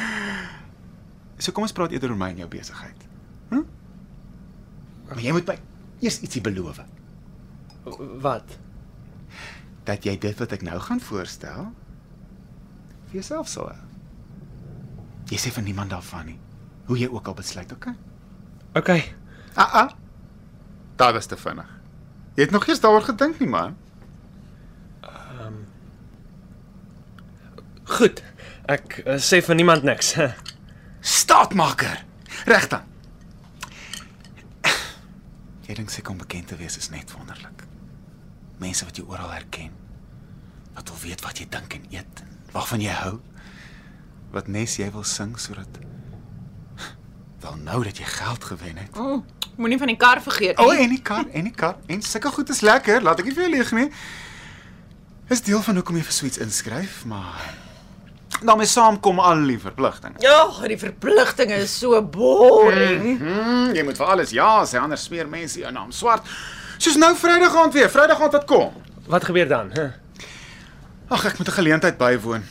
[1.38, 3.10] so kom ons praat eerder oor my en jou besigheid.
[3.50, 3.66] Hm?
[5.08, 5.58] Maar jy moet my
[6.02, 6.84] eers ietsie beloof
[8.22, 8.58] Wat?
[9.88, 11.70] dat jy dit wat ek nou gaan voorstel
[13.08, 13.84] vir jouself sal hou.
[15.32, 16.38] Jy sê vir niemand daarvan nie.
[16.88, 17.96] Hoe jy ook al besluit, okay?
[18.80, 18.92] OK.
[19.56, 19.90] Ah ah.
[21.00, 21.70] Daar was te vinnig.
[22.36, 23.76] Jy het nog eers daaroor gedink nie, man.
[27.88, 28.22] Goed.
[28.68, 30.16] Ek uh, sê vir niemand niks.
[31.08, 32.04] Staatmaker.
[32.46, 32.84] Reg dan.
[35.68, 37.66] Jy dink seker om bekend te wees is net wonderlik.
[38.62, 39.72] Mense wat jou oral herken.
[40.78, 43.18] Wat wil weet wat jy dink en eet en waarvan jy hou.
[44.32, 45.84] Wat nes jy wil sing sodat
[47.44, 48.96] Wel nou dat jy geld gewen het.
[48.98, 49.20] Oh,
[49.62, 50.78] Moenie van die kar vergeet O, nie.
[50.78, 51.76] oh, en die kar, en die kar.
[51.86, 53.86] En sulke goed is lekker, laat ek nie vir jou lieg nie.
[55.34, 57.46] Is deel van hoekom jy vir suits inskryf, maar
[58.42, 60.20] daarmee saamkom al die verpligtinge.
[60.20, 63.18] Ja, die verpligtinge is so boring.
[63.20, 66.28] Hmm, jy moet vir alles ja sê, anders smeer mense jou naam swart.
[66.78, 68.74] Soos nou Vrydag aand weer, Vrydag aand wat kom.
[69.08, 69.72] Wat gebeur dan?
[69.74, 69.90] Huh?
[71.10, 72.44] Ag, ek moet 'n geleentheid bywoon.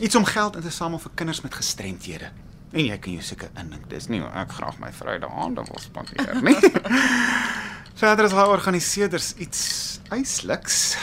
[0.00, 2.30] Iets om geld in te samel vir kinders met gestremthede.
[2.72, 6.42] En jy kan jou seker indink, dis nie ek graag my Vrydag aande wil spandeer
[6.42, 6.56] nie.
[8.00, 10.96] Verder is daar organiseerders iets eisliks.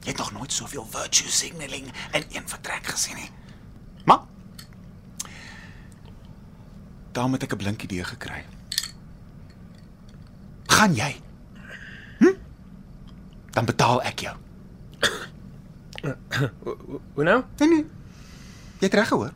[0.00, 3.30] Jy het nog nooit soveel virtue signaling in een vertrek gesien nie.
[7.12, 8.44] Daarom het ek 'n blink idee gekry.
[10.66, 11.16] Gaan jy?
[12.18, 12.34] Hm?
[13.50, 14.36] Dan betaal ek jou.
[17.14, 17.42] Hoe nou?
[17.58, 17.84] Nee nee.
[18.80, 19.32] Jy het reg gehoor.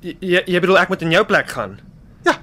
[0.00, 1.78] Jy jy- bedoel ek moet in jou plek gaan?
[2.24, 2.34] Ja.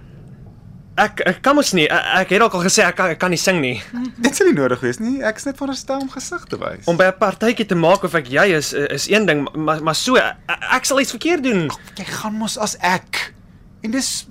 [0.95, 1.87] Ek ek kan mos nie.
[1.89, 3.81] Ek, ek het ook al gesê ek kan ek kan nie sing nie.
[4.17, 5.21] Dit sal nie nodig wees nie.
[5.23, 6.85] Ek is net veronderstel om gesig te wys.
[6.87, 9.95] Om by 'n partytjie te maak of ek jy is is een ding, maar maar
[9.95, 10.35] so ek,
[10.71, 11.69] ek sal iets verkeerd doen.
[11.97, 13.33] jy gaan mos as ek.
[13.81, 14.25] En dis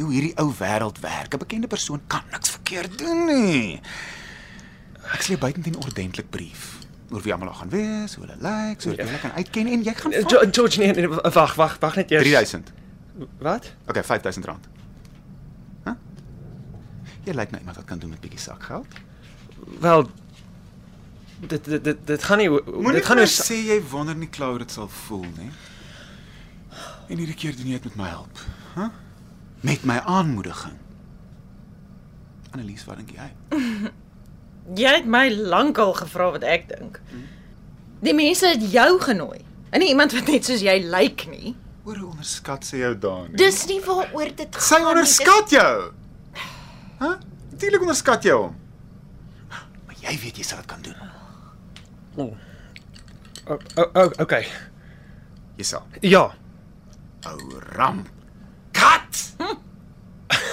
[0.00, 1.34] hoe hierdie ou wêreld werk.
[1.34, 3.80] 'n Bekende persoon kan niks verkeerd doen nie.
[5.12, 6.78] Ek sal jou buitendien ordentlik brief
[7.10, 9.94] oor wie almal gaan wees, hoe hulle lyk, sodat jy hulle kan uitken en jy
[9.94, 12.22] gaan Eh, Jo- George nee, nee wag wag wag net eers.
[12.22, 12.72] 3000.
[13.38, 13.72] Wat?
[13.86, 14.66] Okay, 5000 rand.
[15.84, 15.90] Hæ?
[15.90, 15.96] Huh?
[17.24, 18.86] Jy lyk nou iemand wat kan doen met bietjie sakgeld.
[19.80, 20.10] Wel
[21.48, 24.58] dit dit dit, dit gaan nie Moenie dit gaan nou sê jy wonder nie Cloud
[24.58, 25.50] dit sal voel nie.
[27.08, 28.38] En hierdie keer doen jy dit met my help,
[28.74, 28.90] Huh?
[29.60, 30.78] Met my aanmoediging.
[32.50, 33.28] Annelies, wat dink jy?
[34.80, 37.00] Jy het my lankal gevra wat ek dink.
[38.04, 39.42] Die mense het jou genooi.
[39.74, 41.52] En nie iemand wat net soos jy lyk nie.
[41.84, 43.36] Oor hoe onderskat sy jou daar nie?
[43.40, 45.74] Dis nie waaroor dit gaan sy nie, onderskat jou.
[46.38, 47.02] Hæ?
[47.02, 47.16] Huh?
[47.50, 48.54] Natuurlik onderskat jy hom.
[49.50, 51.12] Maar jy weet jy sal dit kan doen.
[52.16, 52.30] O,
[53.50, 54.46] o, o, okay.
[55.58, 55.84] Jy sal.
[56.02, 56.24] Ja.
[57.28, 58.04] Ou ram.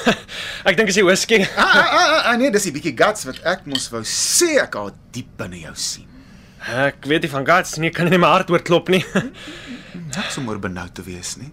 [0.68, 1.40] Ek dink is die whisky.
[1.56, 4.76] Ah, ah, ah, ah, nee, dis 'n bietjie guts wat ek mos wou sê ek
[4.76, 6.08] al diep binne jou sien.
[6.62, 9.04] Ek weet nie van guts nie, kan nie my hart oorklop nie.
[10.16, 11.52] Niks om oor benoud te wees nie.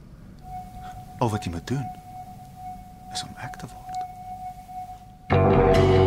[1.21, 1.87] Al wat jy moet doen
[3.15, 5.98] is om ek te word.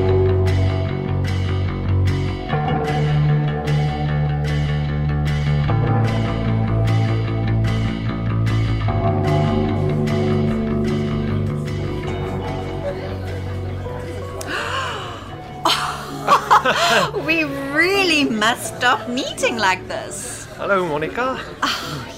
[17.32, 20.48] We really must stop meeting like this.
[20.58, 21.40] Hallo Monica.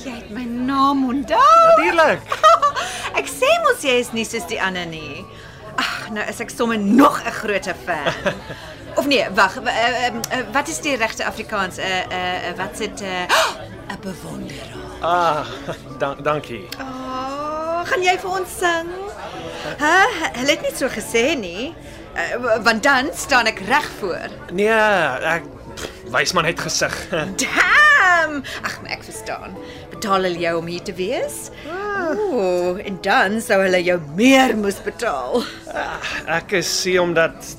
[0.02, 1.38] Jy het my naam onthou.
[1.78, 2.24] Natuurlik.
[3.22, 5.22] Ek sê mos jy is nie soos die ander nie.
[5.78, 8.10] Ag, nou is ek sommer nog 'n groter fan.
[8.98, 11.78] Of nee, wag, uh, uh, wat is die regte Afrikaans?
[11.78, 13.30] Uh uh uh, wat sit 'n uh,
[13.94, 14.82] 'n bewonderaar.
[15.02, 15.46] Ah,
[16.02, 16.66] dank dankie.
[16.82, 18.90] Oh, gaan jy vir ons sing?
[19.78, 19.96] Hæ?
[20.42, 21.76] Hulle het nie so gesê nie.
[22.14, 24.30] Uh, want dan staan ek reg voor.
[24.54, 25.48] Nee, ek
[26.14, 26.94] wys maar net gesig.
[27.42, 28.44] Damn!
[28.62, 29.58] Ag, ek verstaan.
[29.90, 31.50] Betaal hulle jou om hier te wees?
[31.66, 35.42] Ooh, en dan sou hulle jou meer moes betaal.
[36.30, 37.56] Ek is hier omdat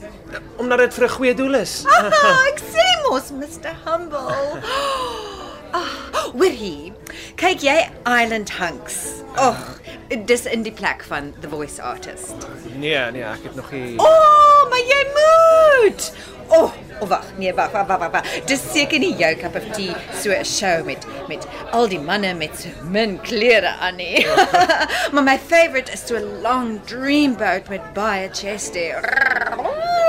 [0.59, 1.83] omdat dit vir 'n goeie doel is.
[1.87, 3.75] Haha, ek sê mos, Mr.
[3.87, 4.63] Humble.
[5.75, 6.93] Hoor hier.
[7.37, 9.23] Kyk jy Island Hunks.
[9.35, 9.81] Ag,
[10.27, 12.47] dis in die plek van The Voice Artist.
[12.77, 16.07] Nee, nee, ek het nog nie O, oh, maar jy moet.
[16.49, 18.31] O, oh, oh, wag, nee, wag, wag, wag, wag.
[18.47, 22.35] Dis seker nie jou cup of tea so 'n show met met al die manne
[22.35, 24.27] met so min klere aan nie.
[25.13, 28.31] maar my favourite is so 'n long dreamboat met baie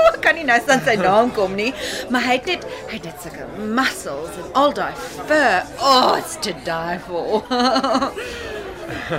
[0.06, 0.20] chesty.
[0.26, 1.72] Kan nie nou staan sy naam kom nie,
[2.10, 4.92] maar hy het net hy het net sulke muscles en al daai
[5.28, 5.62] fur.
[5.80, 7.42] Oh, it's to die for.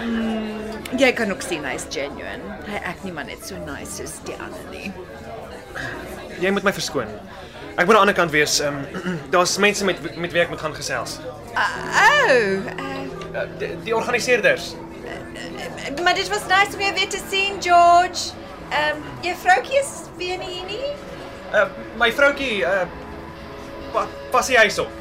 [0.01, 2.57] mm, jy kan ook sien hy's genuine.
[2.67, 4.91] Hy ek nie maar net so nice soos die ander nie.
[6.41, 7.09] Jy moet my verskoon.
[7.77, 8.59] Ek moet aan die ander kant wees.
[8.63, 11.19] Ehm um, daar's mense met met wie ek moet gaan gesels.
[11.53, 11.67] Uh,
[12.07, 12.37] oh,
[12.73, 12.95] uh,
[13.37, 14.71] Uh, die, die organiseerders.
[16.03, 18.31] maar dit was nice om jou weer te sien, George.
[18.69, 20.93] Ehm, um, jou vroutjie is weer nie hier nie.
[21.53, 21.67] Uh
[21.99, 22.87] my vroutjie uh
[23.93, 24.91] pa, pas die huis op.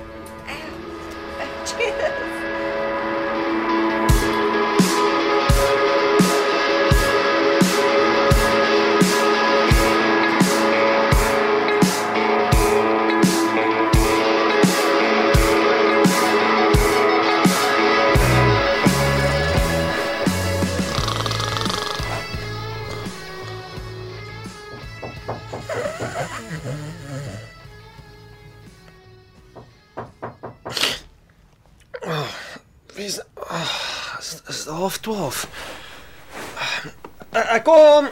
[35.06, 35.46] 12.
[37.30, 38.08] Uh, ek kom.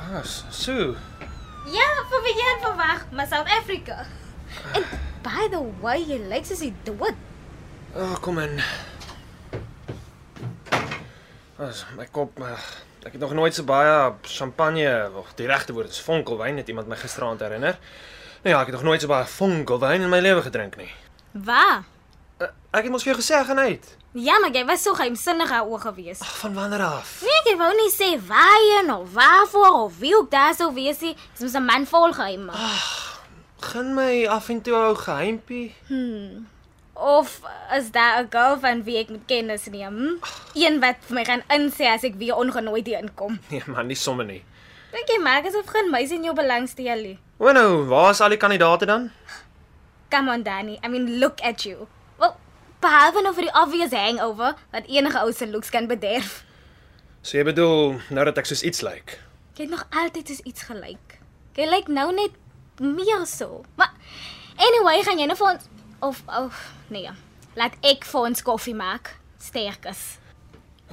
[0.00, 0.94] Ah, so.
[1.68, 4.06] Ja, vir jy het verwag, maar South Africa.
[4.72, 4.86] En
[5.20, 7.20] by the way, jy lyk soos jy dood.
[7.92, 8.64] Oh, kom in.
[11.60, 12.64] As my kop maar
[13.04, 13.92] ek het nog nooit so baie
[14.24, 14.88] champagne
[15.20, 17.76] of die regte woord is vonkelwyn het iemand my gisteraand herinner.
[18.42, 20.90] Nou ja, ek het nog nooit so baie vonkelwyn in my lewe gedrink nie.
[21.30, 21.84] Waar?
[22.42, 23.84] Uh, ek het mos vir jou gesê gaan uit.
[24.18, 26.20] Ja, maar jy was so geheimsinnig oor gewees.
[26.20, 27.12] Ag, van wanneer af?
[27.22, 31.14] Nee, jy wou nie sê waarheen of waarvoor of wie ook daar sou wees nie.
[31.36, 32.52] Dis mos 'n man vol geheime.
[33.62, 35.74] Gaan my af en toe ou geheimpie.
[36.94, 37.40] Of
[37.78, 40.18] is daar 'n girl van wie ek moet kennis neem?
[40.54, 43.38] Een wat vir my gaan insê as ek weer ongenooi hier inkom.
[43.50, 44.44] Nee man, nie sommer nie.
[44.92, 47.18] Dink jy maak asof geen meisie in jou belang stel nie?
[47.42, 49.08] O nou, waar is al die kandidate dan?
[50.14, 51.88] Come on Danny, I mean look at you.
[52.20, 52.36] Well,
[52.78, 56.44] behalwe nou vir die obvious hangover wat enige ou se looks kan bederf.
[57.26, 59.16] So jy bedoel nou dat ek soos iets lyk.
[59.56, 61.16] Jy het nog altyd soos iets gelyk.
[61.58, 62.38] Jy lyk nou net
[62.78, 63.64] meer so.
[63.74, 63.90] Maar
[64.68, 65.66] anyway, gaan jy nou vir ons
[65.98, 66.62] of of
[66.94, 67.10] nee.
[67.58, 69.16] Laat ek vir ons koffie maak.
[69.42, 70.06] Sterkes.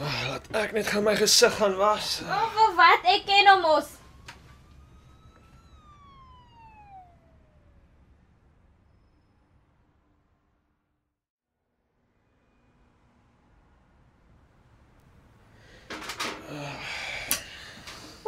[0.02, 2.24] Oh, laat ek net gou my gesig gaan was.
[2.26, 3.10] Of vir wat?
[3.14, 4.00] Ek ken hom mos.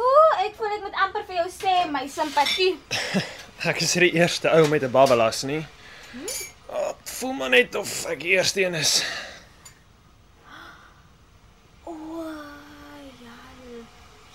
[0.02, 2.74] Ooh, ek voel ek moet amper vir jou sê my simpatie.
[3.70, 5.60] Ek is die eerste ou met 'n babbelas nie.
[6.66, 9.02] Oh, voel maar net of ek die eerste een is.
[11.86, 11.94] O,
[13.22, 13.36] ja.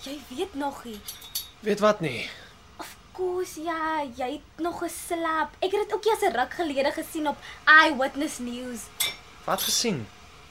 [0.06, 1.00] Jy weet nog nie.
[1.60, 2.30] Weet wat nie.
[2.80, 5.52] Of course ja, jy het nog geslaap.
[5.60, 8.80] Ek het dit ook eers 'n ruk gelede gesien op Eyewitness News
[9.44, 10.06] Wat gesien?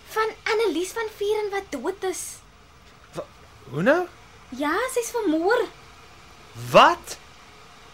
[0.10, 2.21] van Annelies van Vieren wat dood is.
[3.69, 4.08] Hoe nou?
[4.49, 5.65] Ja, sy's vermoor.
[6.72, 7.17] Wat?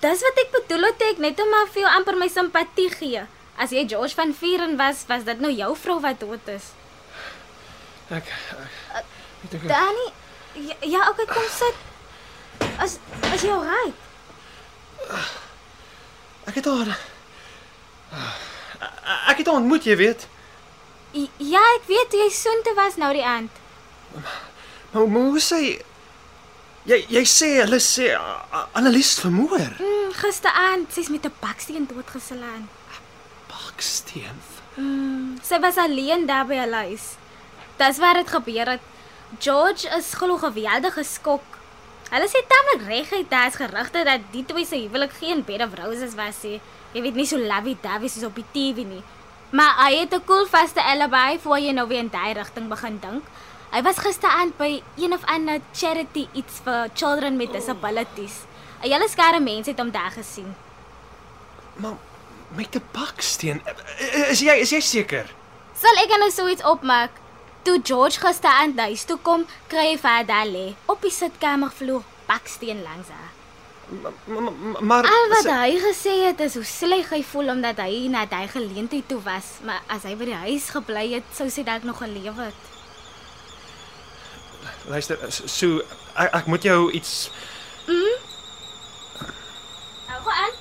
[0.03, 3.23] Dis wat ek bedoel het ek net om maar vir jou amper my simpatie gee.
[3.59, 6.71] As jy George van Vieren was, was dit nou jou vrou wat dood is.
[8.09, 8.27] Ek
[8.97, 9.05] ek
[9.43, 10.07] weet ek Danny,
[10.67, 11.77] ja, ja okay, kom sit.
[12.81, 12.97] As
[13.31, 13.95] as jy alright.
[16.47, 16.95] ek het haar
[19.29, 20.27] Ek het haar ontmoet, jy weet.
[21.13, 23.61] Ja, ek weet jy soontoe was nou die aand.
[24.91, 25.61] Maar, maar hoe sê
[26.85, 29.59] jy jy sê hulle sê A- A- Annelies vermoor.
[29.79, 32.69] Mm, gisteraand, sy's met 'n baksteen doodgeslaan.
[33.47, 34.37] Baksteen.
[35.43, 37.15] Sy was alleen daar by 'n huis.
[37.77, 38.81] Dis waar dit gebeur het.
[39.39, 41.41] George is glo geweldig geskok.
[42.09, 46.13] Hulle sê tamelik reguit daar's gerugte dat die twee se huwelik geen bed of roses
[46.15, 46.61] was nie.
[46.93, 49.03] Jy weet nie so lovey-dovey soos op die TV nie.
[49.51, 52.99] Maar hy het 'n cool vaste alibi voor jy nou weer in daai rigting begin
[52.99, 53.23] dink.
[53.73, 58.35] Hy was gisteraand by een of ander charity iets vir children with disabilities.
[58.83, 60.55] 'n Hele skare mense het hom daar gesien.
[61.75, 61.97] Maar
[62.55, 63.61] met 'n baksteen.
[64.29, 65.25] Is jy is jy seker?
[65.81, 67.09] Sal ek nou so iets opmaak?
[67.63, 72.83] Toe George gisteraand huis toe kom, kry hy vir daar lê op die sitkamervloer baksteen
[72.83, 73.31] langs haar.
[74.27, 78.07] M- m- Maar Al wat hy gesê het is hoe sleg hy voel omdat hy
[78.09, 81.63] na daai geleentheid toe was, maar as hy by die huis gebly het, sou sy
[81.63, 82.53] dalk nog geleef het.
[84.87, 85.81] Luister, so
[86.15, 87.29] ek, ek moet jou iets
[90.07, 90.55] Nou gaan aan.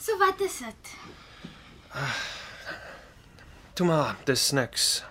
[0.00, 0.94] So wat is dit?
[3.76, 5.04] toe maar, dis niks.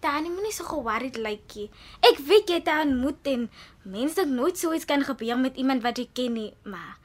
[0.00, 1.68] Tannie, moenie so ge-worried lykie.
[2.06, 3.48] Ek weet jy haar ontmoet en
[3.82, 6.98] mense dink nooit so iets kan gebeur met iemand wat jy ken nie, maar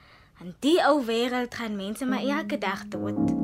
[0.44, 3.43] in die ou wêreld gaan mense maar elke dag dood.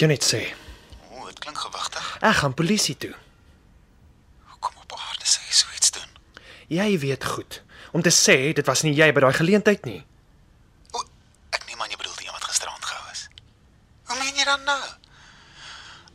[0.00, 0.54] Moet jou net sê,
[1.12, 2.16] O, dit klink gewigtig.
[2.22, 3.12] ek gaan polisie toe.
[4.48, 6.08] Hoekom op aarde sê jy so iets doen?
[6.68, 10.00] Jy weet goed om te sê dit was nie jy by daai geleentheid nie.
[10.94, 11.02] O,
[11.52, 13.26] ek neem aan jy bedoel die een wat gisterand gehou is.
[14.08, 14.80] Hoe meen jy dan nou?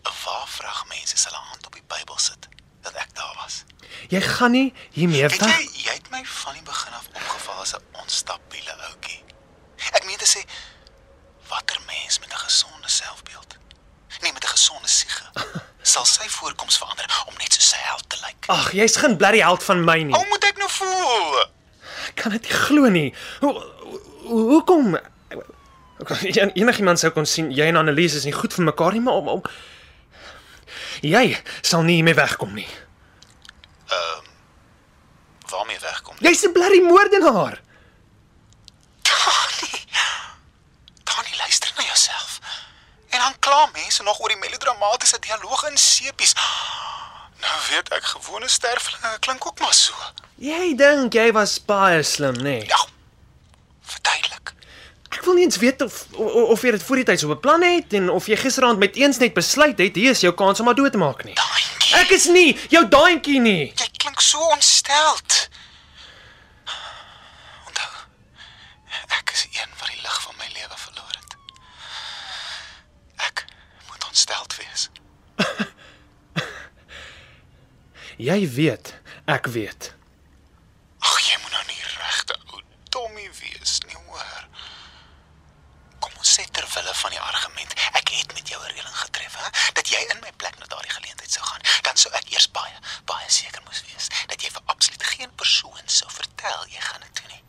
[0.06, 2.48] 'n Waar vrag mense hulle hand op die Bybel sit
[2.82, 3.64] dat ek daar was?
[4.10, 5.38] Jy gaan nie hiermee weg.
[5.38, 9.24] jy jy het my van die begin af opgeval as 'n onstabiele ouetjie.
[9.94, 10.42] Ek meen te sê
[11.50, 13.58] watter mens met 'n gesonde selfbeeld,
[14.22, 15.26] nee met 'n gesonde siege,
[15.82, 18.46] sal sy voorkoms verander om net so sy held te lyk.
[18.48, 20.16] Ag, jy's geen blerrie held van my nie.
[20.16, 21.40] Hoe moet ek nou voel?
[22.08, 23.14] Ek kan dit nie glo nie.
[23.40, 23.54] Hoe
[24.26, 24.98] hoe- hoekom
[26.36, 29.14] En- Enigiemand sou kon sien jy en Annelies is nie goed vir mekaar nie, maar
[29.14, 29.42] om, om
[31.02, 32.68] jy sal nie hiermee wegkom nie.
[35.50, 36.16] Waarmee wegkom?
[36.20, 37.62] Jy's 'n blerrie moordenaar.
[43.10, 46.34] En dan kla mense nog oor die melodramatiese dialoog in sepies.
[47.70, 49.94] Weet ek gewone sterflinge klink ook maar so.
[50.42, 52.60] Jy dink jy was baie slim, nê?
[52.60, 52.66] Nee.
[52.70, 52.82] Ja.
[53.82, 54.54] Verduidelik.
[55.16, 57.64] Ek wil nie eens weet of of, of jy dit voor die tyd so beplan
[57.66, 60.70] het en of jy gisteraand met eens net besluit het hier is jou kans om
[60.70, 61.38] haar dood te maak nie.
[61.40, 61.96] Daantjie.
[62.02, 63.72] Ek is nie jou daantjie nie.
[63.72, 65.40] Jy klink so ontsteld.
[67.70, 67.94] Onthou.
[69.22, 71.38] Ek is een wat die lig van my lewe verloor het.
[73.30, 73.46] Ek
[73.88, 74.90] moet ontsteld wees.
[78.18, 78.94] Jy weet,
[79.28, 79.92] ek weet.
[81.04, 82.62] Ag, jy moet nou nie regte ou
[82.96, 84.46] dommie wees nie, hoor.
[86.00, 89.36] Kom ons sê ter wille van die argument, ek het met jou 'n reëling getref,
[89.36, 91.62] hè, dat jy in my plek na daardie geleentheid sou gaan.
[91.84, 95.84] Dan sou ek eers baie, baie seker moes wees dat jy vir absoluut geen persoon
[95.86, 97.44] sou vertel jy gaan dit doen nie.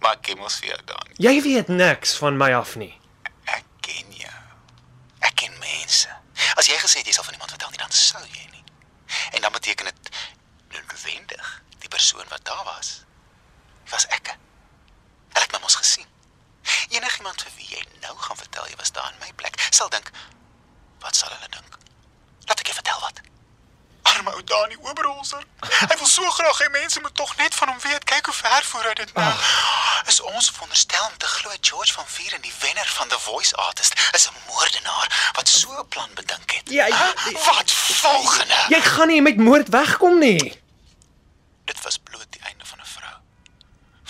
[0.00, 1.06] Maar ek mos vir jou dan.
[1.18, 2.94] Jy weet niks van my af nie.
[3.44, 4.40] Ek ken jou.
[5.20, 6.08] Ek ken mense.
[6.56, 8.59] As jy gesê het jy sal van iemand vertel nie, dan sou jy nie.
[9.30, 10.16] En dan beteken dit
[10.68, 13.02] noodwendig die persoon wat daar was
[13.90, 14.36] was ek.
[15.32, 16.06] Het my mos gesien.
[16.88, 20.10] Enigiemand vir wie jy nou gaan vertel jy was daar in my plek, sal dink
[21.00, 21.78] wat sal hulle dink?
[22.46, 23.20] Laat ek jou vertel wat.
[24.20, 25.44] Arme ou Dani Oberholzer.
[25.88, 28.04] Hy wil so graag hê mense moet tog net van hom weet.
[28.04, 29.32] Kyk hoe ver voor hy dit nou.
[30.12, 33.96] Is ons veronderstel om te glo George van Vieren, die wenner van The Voice Artist,
[34.12, 36.68] is 'n moordenaar wat so 'n plan bedink het.
[36.68, 36.90] Jy
[37.46, 38.56] Wat volgende?
[38.68, 40.60] jy gaan nie met moord wegkom nie.
[41.64, 43.16] Dit was bloot die einde van 'n vrou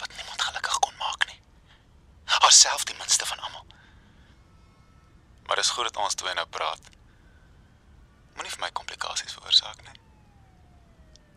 [0.01, 1.41] wat niemand gelukkig kon maak nie.
[2.25, 3.65] Haarself die minste van almal.
[5.47, 6.81] Maar dis goed dat ons twee nou praat.
[8.41, 9.99] Moenie vir my komplikasies veroorsaak nie.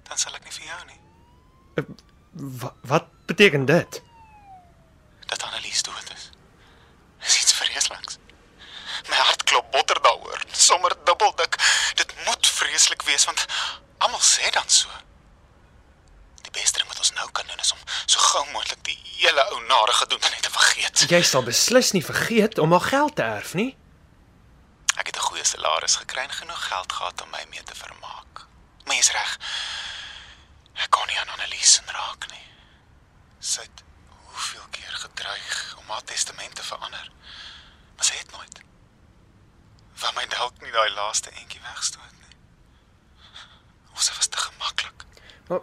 [0.08, 1.00] Dan sal ek nie vir jou nie.
[2.62, 3.98] Wat, wat beteken dit?
[5.28, 6.30] Dat Annelies dood is.
[7.26, 8.22] Dis iets vreesliks.
[9.12, 11.60] My hart klop botter daaroor, sommer dubbeldik.
[12.00, 13.44] Dit moet vreeslik wees want
[14.00, 14.88] almal sê dan so.
[16.48, 19.44] Die beste ding wat ons nou kan doen is om so gou moontlik die hele
[19.52, 21.04] ou nare gedoen net te vergeet.
[21.12, 23.74] Jy sal beslis nie vergeet om haar geld te erf nie.
[24.96, 28.46] Ek het 'n goeie salaris gekry en genoeg geld gehad om my mee te vermaak.
[28.86, 29.40] Maar jy's reg.
[30.74, 32.46] Ek kon nie aan Annelies raak nie.
[33.40, 37.12] Sy het hoeveel keer gedreig om haar testament te verander.
[37.96, 38.62] Maar sy het nooit.
[40.02, 42.38] Wou my dalk nie daai laaste entjie wegstoot nie.
[44.04, 45.06] Sy was te gemaklik.
[45.48, 45.60] Maar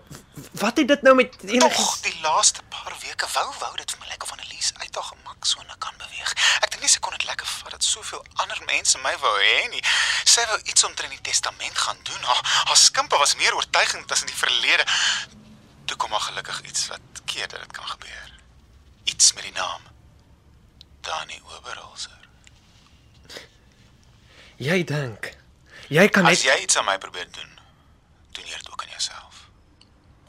[0.53, 4.01] wat het dit nou met Tog, enigiets die laaste paar weke wou wou dit vir
[4.01, 5.05] my lyk of Annelies uit haar
[5.41, 6.33] gemaksone kan beweeg.
[6.61, 9.69] Ek dink nie sy kon dit lekker vat dat soveel ander mense my wou hê
[9.73, 9.83] nie.
[10.29, 12.23] Sy wou iets omtrent die testament gaan doen.
[12.23, 14.85] Haar, haar skimpe was meer oortuigend as in die verlede.
[15.87, 18.33] Toe kom maar gelukkig iets wat keer dat dit kan gebeur.
[19.05, 19.89] Iets met die naam
[21.01, 22.19] Dani Oberholzer.
[24.61, 25.33] jy dink?
[25.89, 27.57] Jy kan As net jy iets aan my probeer doen,
[28.37, 29.49] doen jy dit ook aan jouself.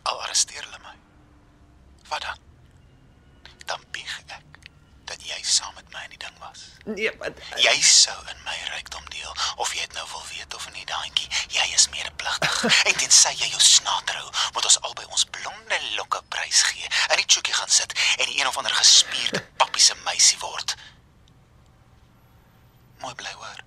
[0.07, 0.95] Al arresteer hulle my.
[2.07, 2.39] Wat dan?
[3.68, 4.32] Dan bieg ek
[5.12, 6.70] dat jy saam met my in die ding was.
[6.86, 10.65] Nee, maar- Jy sou in my rykdom deel of jy dit nou wil weet of
[10.73, 11.27] nie, daantjie.
[11.53, 12.63] Jy is medepligtig.
[12.88, 16.88] en tensy jy jou snater hou, moet ons albei ons blonde lokke prys gee.
[17.11, 20.75] In die chookie gaan sit en die een of ander gespierde pappie se meisie word.
[23.01, 23.59] Mooi bly hoor.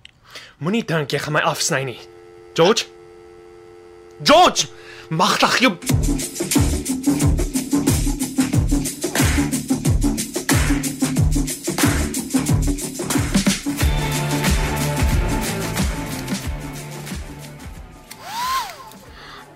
[0.57, 1.99] moenie dink jy gaan my afsny nie.
[2.55, 2.85] George?
[4.23, 4.67] George!
[5.09, 5.73] Magtig jou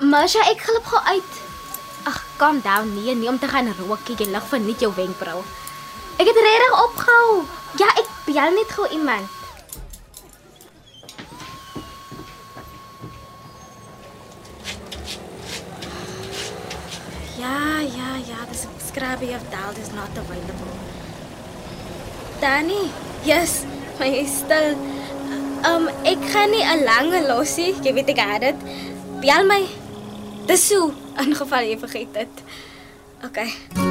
[0.09, 1.33] Masha, ek glip gou uit.
[2.09, 2.95] Ag, calm down.
[2.95, 5.43] Nee, nie om te gaan rook, jy lig verniet jou wenkbrau.
[6.17, 7.33] Ek het regtig opgehou.
[7.77, 9.29] Ja, ek bel net gou iemand.
[17.37, 20.73] Ja, ja, ja, dis Scrabby of Dal is not available.
[22.41, 22.89] Danny,
[23.27, 23.61] yes,
[23.99, 24.73] my is still
[25.67, 28.55] Um, ek gaan nie 'n lange losie, jy weet het dit.
[29.19, 29.78] Bel my.
[30.49, 32.43] Dis so, in geval jy vergeet dit.
[33.21, 33.88] OK.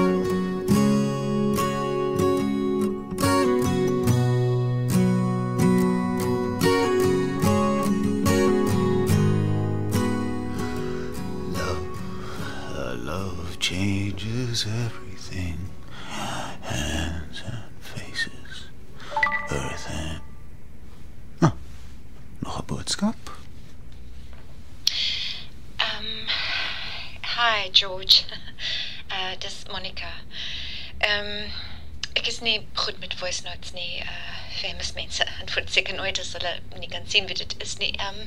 [32.39, 34.03] Is nie goed met voice notes nie.
[34.03, 37.91] Uh famous mense antwoord seker nooit as hulle nie kan sien wie dit is nie.
[37.99, 38.19] Um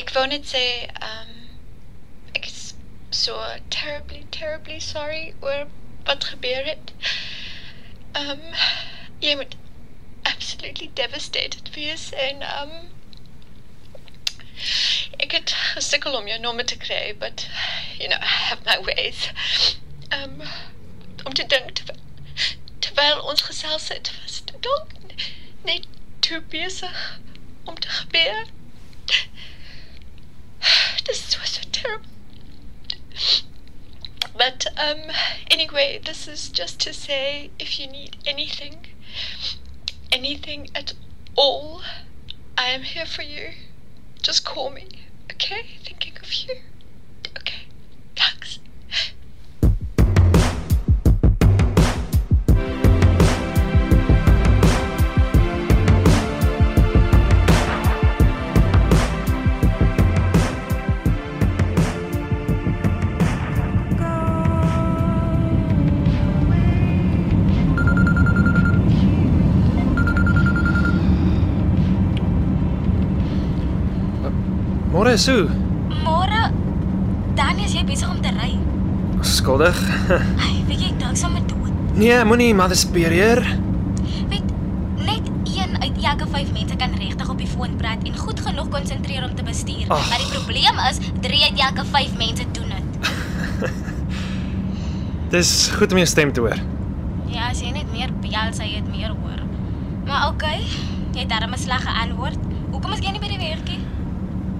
[0.00, 0.62] ek wou net sê
[1.08, 1.30] um
[2.34, 2.74] ek is
[3.10, 3.38] so
[3.70, 5.66] terribly terribly sorry oor
[6.10, 6.92] wat gebeur het.
[8.22, 8.42] Um
[9.22, 9.54] jy moet
[10.32, 12.78] absolutely devastated wees en um
[15.22, 17.46] Ek het gesukkel om jou nommer te kry, but
[17.98, 19.28] you know, I have my ways.
[20.10, 20.42] Um
[21.38, 22.00] om te dink terwyl,
[22.80, 24.90] terwyl ons gesels het, was dit dalk
[25.62, 25.84] net
[26.18, 27.20] te besig
[27.64, 28.46] om te gebeur.
[31.04, 32.10] This is so so terrible.
[34.36, 35.12] But um
[35.48, 38.86] anyway, this is just to say if you need anything
[40.10, 40.92] anything at
[41.36, 41.82] all,
[42.56, 43.54] I am here for you.
[44.22, 44.88] Just call me,
[45.32, 45.78] okay?
[45.84, 46.62] Thinking of you.
[75.08, 75.48] Môre Sue.
[76.04, 76.52] Môre.
[77.32, 78.50] Danny, is jy besig om te ry?
[79.24, 79.78] Skuldig.
[80.44, 81.72] Ai, weet jy dalk sommer dood.
[81.96, 83.40] Nee, moenie Mother Superior.
[84.28, 84.52] Weet
[85.08, 88.68] net een uit elke 5 mense kan regtig op die foon praat en goed genoeg
[88.76, 89.88] konsentreer om te bestuur.
[89.88, 90.04] Ag.
[90.12, 93.12] Maar die probleem is 3 uit elke 5 mense doen dit.
[95.38, 96.60] Dis goed om jou stem te hoor.
[97.32, 99.40] Ja, as jy net meer bel, sal jy dit meer hoor.
[100.04, 100.58] Maar okay,
[101.16, 102.44] jy het darm 'n slag geantwoord.
[102.76, 103.87] Hoekom is jy nie by die werkie?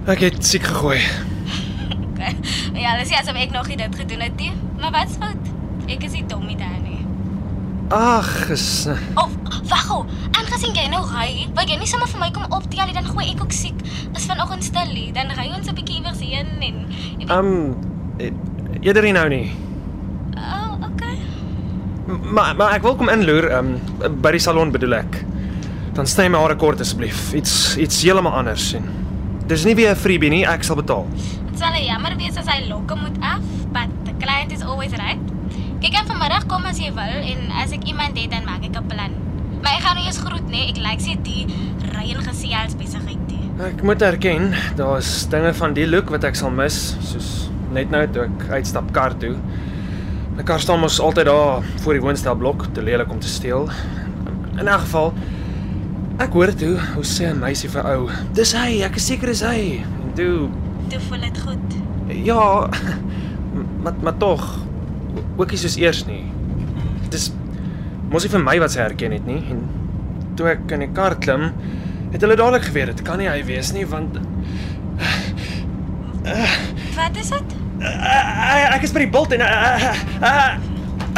[0.07, 0.99] Ek het siek gegooi.
[2.13, 2.35] Okay.
[2.73, 4.51] Ja, dis nie asof ek nog nie dit gedoen het nie.
[4.79, 5.49] Maar wat's fout?
[5.89, 6.97] Ek is nie dom nie, Danny.
[7.89, 8.85] Ag, is
[9.17, 9.31] Of
[9.69, 9.87] wag
[10.37, 13.31] aangesien jy nou ry, wil jy nie sommer vir my kom optel nie, dan gooi
[13.31, 13.79] ek ook siek.
[14.15, 16.85] Is vanoggend stil nie, dan ry ons 'n bietjie iewers heen en
[17.17, 17.75] weet, um
[18.81, 19.51] eerder nie nou nie.
[20.37, 21.17] oh, okay.
[22.07, 23.79] M- Maar maar ek wil kom inloer um
[24.21, 25.25] by die salon bedoel ek.
[25.93, 27.33] Dan sny my hare kort asseblief.
[27.33, 28.85] Iets iets heeltemal anders en
[29.49, 31.07] dis nie weer 'n freebie nie, ek sal betaal.
[31.49, 33.41] Dit sal jammer wees as hy lokke moet af,
[33.73, 35.19] but the client is always right.
[35.81, 38.77] Ek kan vanmiddag kom as jy wil en as ek iemand het dan maak ek
[38.77, 39.11] 'n plan.
[39.63, 41.47] Maar ek gaan nou eers groet nê, ek lyk like, sy die
[41.95, 43.49] ry en gesels besigheid nie.
[43.59, 48.07] Ek moet erken, daar's dinge van die look wat ek sal mis, soos net nou
[48.07, 49.35] toe ek uitstap kar toe.
[50.35, 53.69] My kar staan mos altyd daar voor die woonstelblok, te lelik om te steel.
[54.59, 55.13] In 'n geval
[56.19, 59.41] ek hoor toe hoe sê 'n meisie vir ou, "Dis hy, ek is seker dis
[59.41, 60.49] hy." En toe
[60.89, 61.69] Toe voel dit goed.
[62.25, 62.69] Ja,
[63.83, 64.59] maar maar tog
[65.37, 66.23] ook nie soos eers nie.
[67.09, 67.31] Dis
[68.09, 69.61] mos nie vir my wat sy herken het nie en
[70.35, 71.51] toe ek in die kar klim,
[72.11, 74.17] het hulle dadelik geweet dit kan nie hy wees nie want
[76.95, 77.55] Wat is dit?
[77.79, 80.49] uh, ek is by die bult en uh, uh,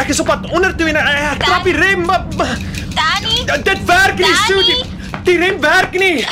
[0.02, 3.86] ek is op pad onder toe en uh, ek trap die rem Danny, uh, dit
[3.88, 4.82] werk nie so die,
[5.26, 6.26] die rem werk nie.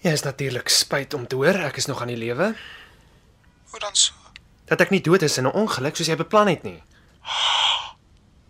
[0.00, 2.54] Ja, is natuurlik spyt om te hoor ek is nog aan die lewe.
[3.70, 4.14] Hoe dan so?
[4.70, 6.82] Dat ek nie dood is in 'n ongeluk soos jy beplan het nie.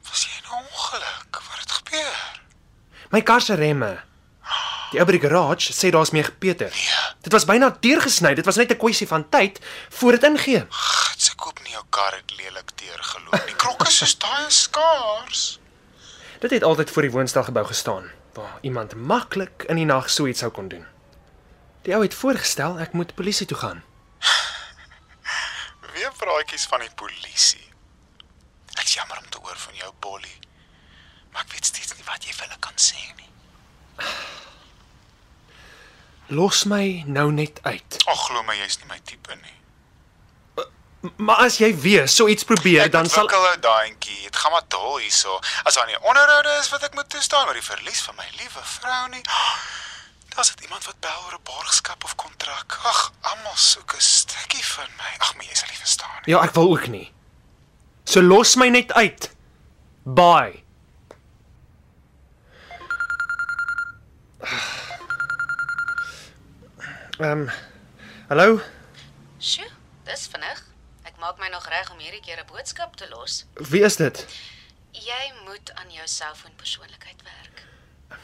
[0.06, 1.32] Was jy in 'n ongeluk?
[1.48, 2.40] Wat het gebeur?
[3.10, 3.98] My kar se remme.
[4.90, 6.70] Die ou by die garage sê daar's mee gepeter.
[7.22, 8.34] Dit was byna deurgesny.
[8.34, 10.66] Dit was net 'n kwessie van tyd voor dit ingee.
[10.68, 13.46] Gits, ek koop nie jou kar het lelik deurgeloop.
[13.46, 15.58] Die krokke soos daai is skaars.
[16.40, 20.38] Dit het altyd voor die woonstelgebou gestaan waar iemand maklik in die nag so iets
[20.38, 20.86] sou kon doen.
[21.86, 23.80] Die ou het voorgestel ek moet polisie toe gaan.
[25.94, 27.64] Weer praatjies van die polisie.
[28.80, 30.34] Ek's jammer om te hoor van jou Bolly.
[31.32, 33.30] Maar ek weet steeds nie wat jy vir hulle kan sê nie.
[36.36, 37.96] Los my nou net uit.
[38.06, 39.56] Ag glo my, jy's nie my tipe nie.
[41.16, 44.18] Maar as jy weer so iets probeer, Ek dan sal ontwikkel ou daantjie.
[44.26, 45.38] Dit gaan maar dol hierso.
[45.64, 48.64] As daar nie onderhoude is wat ek moet toestaan oor die verlies van my liewe
[48.76, 49.22] vrou nie.
[50.34, 52.78] Daar's dit iemand wat bel oor 'n borgskap of kontrak.
[52.82, 55.12] Ag, almal soek 'n stukkie van my.
[55.18, 56.34] Ag, maar jy sal nie verstaan nie.
[56.34, 57.12] Ja, ek wil ook nie.
[58.04, 59.30] So los my net uit.
[60.04, 60.64] Bye.
[67.18, 67.50] Ehm um,
[68.30, 68.60] Hallo?
[69.38, 69.66] Sjoe,
[70.06, 70.58] dis vinnig.
[71.02, 73.44] Ek maak my nog reg om hierdie keer 'n boodskap te los.
[73.54, 74.26] Wie is dit?
[74.92, 77.49] Jy moet aan jou selfoon persoonlikheid werk.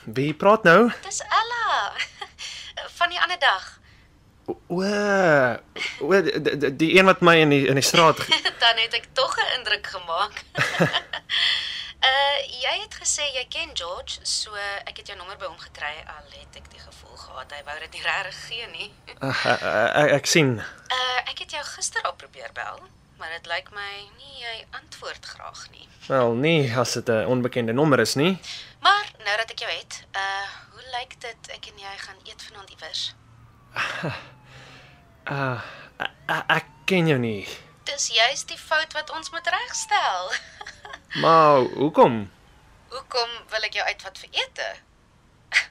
[0.06, 0.90] Wie praat nou?
[1.02, 1.92] Dis Ella.
[2.98, 3.64] Van die ander dag.
[4.46, 4.82] O,
[6.00, 8.20] o die, die, een wat my in die in die straat
[8.62, 10.42] Dan het ek tog 'n indruk gemaak.
[11.98, 14.54] uh jy het gesê jy ken George, so
[14.84, 17.78] ek het jou nommer by hom gekry al het ek die gevoel gehad hy wou
[17.80, 18.90] dit nie regtig gee nie.
[19.22, 20.54] uh, ek, ek sien.
[20.94, 22.78] Uh ek het jou gister al probeer bel,
[23.18, 23.92] maar dit lyk my
[24.22, 25.88] nie jy antwoord graag nie.
[26.06, 28.38] Wel, nee, as dit 'n onbekende nommer is nie.
[28.86, 32.42] Maar nou dat ek jou het, uh hoe lyk dit ek en jy gaan eet
[32.46, 33.00] vanaand iewers?
[35.26, 35.58] Uh
[36.34, 37.48] ek, ek ken jou nie.
[37.90, 40.30] Dis juis die fout wat ons moet regstel.
[41.24, 42.14] Maar hoekom?
[42.94, 44.68] Hoekom wil ek jou uitvat vir ete?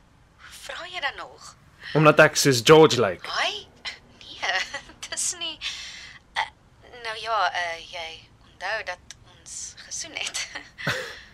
[0.66, 1.53] Vra jy dan nog?
[1.95, 3.24] Omdat ek soos George lyk.
[3.24, 3.32] Like.
[3.32, 3.68] Haai?
[4.20, 5.55] Nee, dis nie
[6.36, 6.49] uh,
[7.07, 8.09] Nou ja, uh jy
[8.49, 9.57] onthou dat ons
[9.88, 10.47] gesoen het.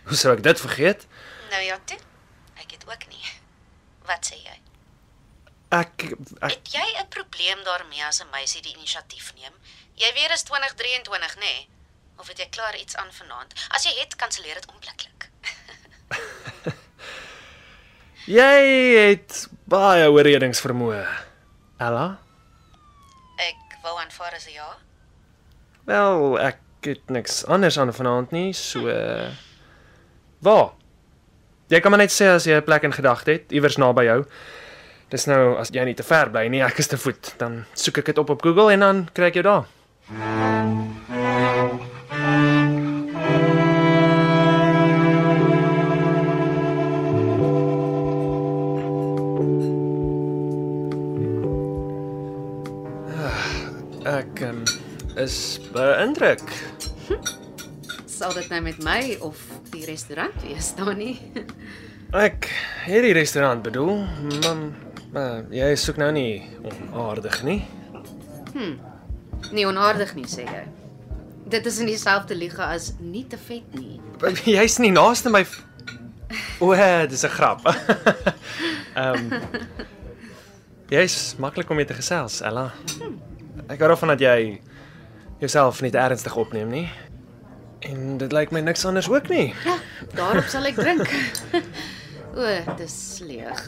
[0.06, 1.08] Hoe sou ek dit vergeet?
[1.52, 1.98] Nou ja, toe.
[2.60, 3.24] Ek het ook nie.
[4.08, 4.56] Wat sê jy?
[5.72, 6.04] Ek
[6.40, 9.54] ek Het jy 'n probleem daarmee as 'n meisie die inisiatief neem?
[9.94, 11.40] Jy weet dis 2023, nê?
[11.40, 11.68] Nee?
[12.18, 13.52] Of het jy klaar iets aan vanaand?
[13.68, 15.30] As jy het, kanselleer dit onmiddellik.
[18.40, 18.58] jy
[19.08, 21.06] het baie oorredingsvermoë.
[21.78, 22.18] Ella?
[23.36, 24.76] Ek wou aanvaar as 'n ja.
[25.84, 29.30] Wel, ek het niks anders aan vanaand nie, so uh,
[30.42, 30.72] Waar?
[31.72, 34.24] Jy kan maar net sê as jy 'n plek in gedagte het, iewers naby jou.
[35.08, 37.98] Dis nou as jy nie te ver bly nie, ek is te voet, dan soek
[37.98, 39.64] ek dit op op Google en dan kry ek jou daar.
[53.16, 54.64] Ah, Ek um,
[55.16, 56.42] is beïndruk.
[58.22, 59.38] Sal dit nou met my of
[59.72, 61.16] die restaurant wees, Dani?
[62.14, 62.46] Ek
[62.84, 64.04] het die restaurant bedoel,
[64.44, 64.60] maar,
[65.10, 67.56] maar jy soek nou nie onaardig nie.
[69.50, 70.62] Nie onaardig nie, sê jy.
[71.50, 73.98] Dit is in dieselfde liga as nie te vet nie.
[74.54, 75.42] Jy's nie naaste my
[76.62, 76.70] O,
[77.10, 77.66] dis 'n grap.
[79.02, 79.32] Ehm
[80.94, 82.70] Jy's maklik om mee te gesels, Ella.
[83.66, 84.60] Ek hou daarvan dat jy
[85.42, 86.86] jouself nie te ernstig opneem nie.
[87.82, 89.54] En dit lyk my niks anders ook nie.
[89.64, 89.76] Ja,
[90.14, 91.10] daarop sal ek drink.
[92.38, 93.62] o, dis leeg.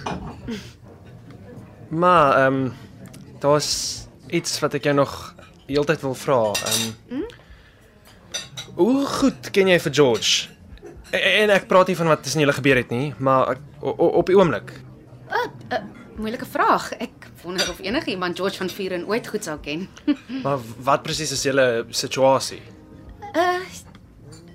[1.89, 2.73] Maar ehm um,
[3.43, 3.71] daar's
[4.27, 5.35] iets wat ek jou nog
[5.67, 6.41] heeltyd wil vra.
[6.53, 7.27] Ehm um,
[8.75, 10.49] Hoe goed ken jy vir George?
[11.15, 13.61] En, ek praat nie van wat tussen julle gebeur het nie, maar ek,
[13.95, 14.73] op die oomblik.
[16.19, 16.89] Moeilike vraag.
[17.03, 19.89] Ek wonder of enige iemand George van Vuren ooit goed sou ken.
[20.45, 22.63] Maar wat presies is julle situasie?
[23.35, 23.63] Uh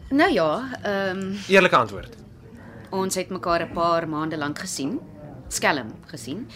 [0.10, 2.16] nou ja, ehm um, Eerlike antwoord.
[2.91, 4.99] ons het mekaar 'n paar maande lank gesien.
[5.51, 6.47] Skelm gesien.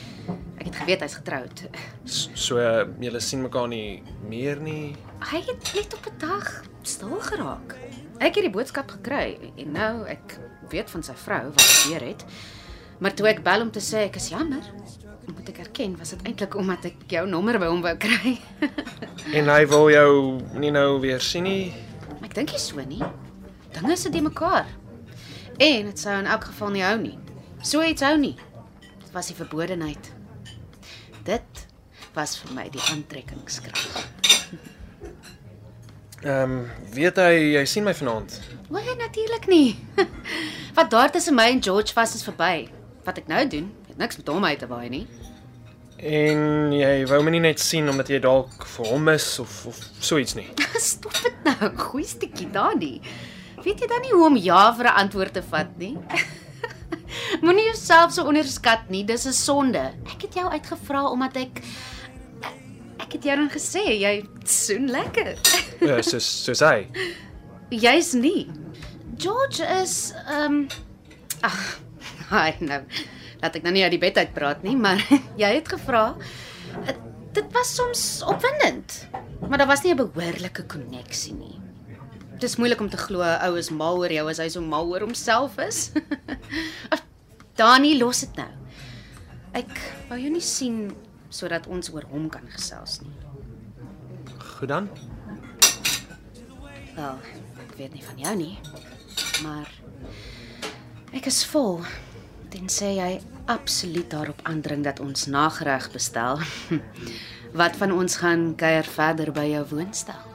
[0.58, 1.64] Ek het geweet hy's getroud.
[2.06, 4.96] S- So uh, julle sien mekaar nie meer nie.
[5.32, 7.76] Hy het net op 'n dag stil geraak.
[8.20, 10.38] Ek het die boodskap gekry en nou ek
[10.70, 12.26] weet van sy vrou wat gebeur het.
[13.00, 14.62] Maar toe ek bel om te sê ek is jammer,
[15.36, 18.38] moet ek erken was dit eintlik omdat ek jou nommer by hom wou kry.
[19.34, 21.74] En hy wil jou nie nou weer sien nie.
[22.22, 23.02] Ek dink nie so nie.
[23.74, 24.66] Dinge sit die mekaar.
[25.58, 27.18] En dit sou in elk geval nie hou nie.
[27.62, 28.36] So iets hou nie.
[28.82, 30.12] Dit was die verbodenheid.
[31.24, 31.66] Dit
[32.14, 34.08] was vir my die aantrekkingskrag.
[36.24, 36.60] Ehm um,
[36.96, 38.38] weet hy jy sien my vanaand?
[38.72, 39.76] O, natuurlik nie.
[40.78, 42.70] Wat daar tussen my en George was is verby.
[43.04, 45.04] Wat ek nou doen, het niks met hom uit te waai nie.
[46.00, 49.82] En jy wou my nie net sien omdat jy dalk vir hom is of of
[50.00, 50.48] so iets nie.
[50.94, 52.96] Stop dit nou, goeie stukkie Dani.
[53.64, 55.96] Weet jy dan nie hoe om ja vir 'n antwoord te vat nie?
[57.44, 59.94] Moenie jouself so onderskat nie, dis 'n sonde.
[60.12, 61.64] Ek het jou uitgevra omdat ek
[63.00, 65.38] ek het jou dan gesê jy soen lekker.
[65.80, 66.88] Ja, soos soos hy.
[67.86, 68.50] Jy's nie.
[69.18, 70.68] George is ehm um,
[71.42, 71.80] ag,
[72.30, 72.82] hy nou.
[73.42, 75.00] Laat ek nou nie uit die bed uit praat nie, maar
[75.42, 76.16] jy het gevra.
[77.34, 79.08] Dit was soms opwindend,
[79.48, 81.63] maar daar was nie 'n behoorlike koneksie nie.
[82.44, 84.90] Dis moeilik om te glo 'n ou is mal oor jou as hy so mal
[84.92, 85.92] oor homself is.
[87.60, 88.52] Dani, los dit nou.
[89.54, 89.72] Ek
[90.10, 90.92] wou jou nie sien
[91.30, 93.16] sodat ons oor hom kan gesels nie.
[94.40, 94.90] Goed dan.
[96.98, 97.16] Wel,
[97.64, 98.60] ek weet nie van jou nie,
[99.44, 99.72] maar
[101.14, 101.80] ek is vol.
[102.50, 106.44] Tensy jy absoluut daarop aandring dat ons nagereg bestel.
[107.62, 110.33] Wat van ons gaan kuier verder by jou woonstel?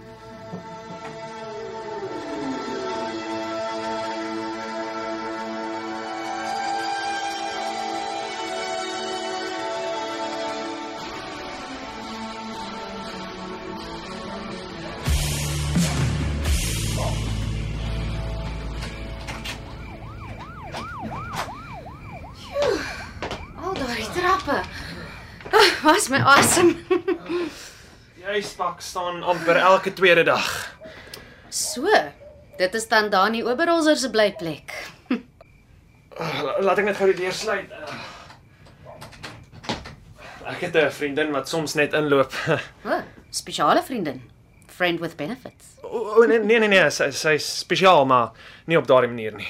[28.78, 30.46] Spak staan amper elke tweede dag.
[31.50, 31.82] So,
[32.58, 34.70] dit is dan Dani Oberholzer se blyplek.
[36.18, 37.72] La- Laat ek net gou die deur sluit.
[40.48, 42.32] Ek het 'n vriendin wat soms net inloop.
[42.86, 44.22] O, oh, spesiale vriendin.
[44.66, 45.74] Friend with benefits.
[45.82, 48.30] O nee nee nee, nee sy sy's spesiaal, maar
[48.66, 49.48] nie op daardie manier nie.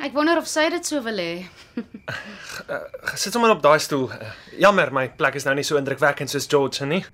[0.00, 1.46] Ek wonder of sy dit so wil hê.
[3.14, 4.10] Sit sommer op daai stoel.
[4.58, 7.04] Jammer, my plek is nou nie so indrukwekkend soos George se nie.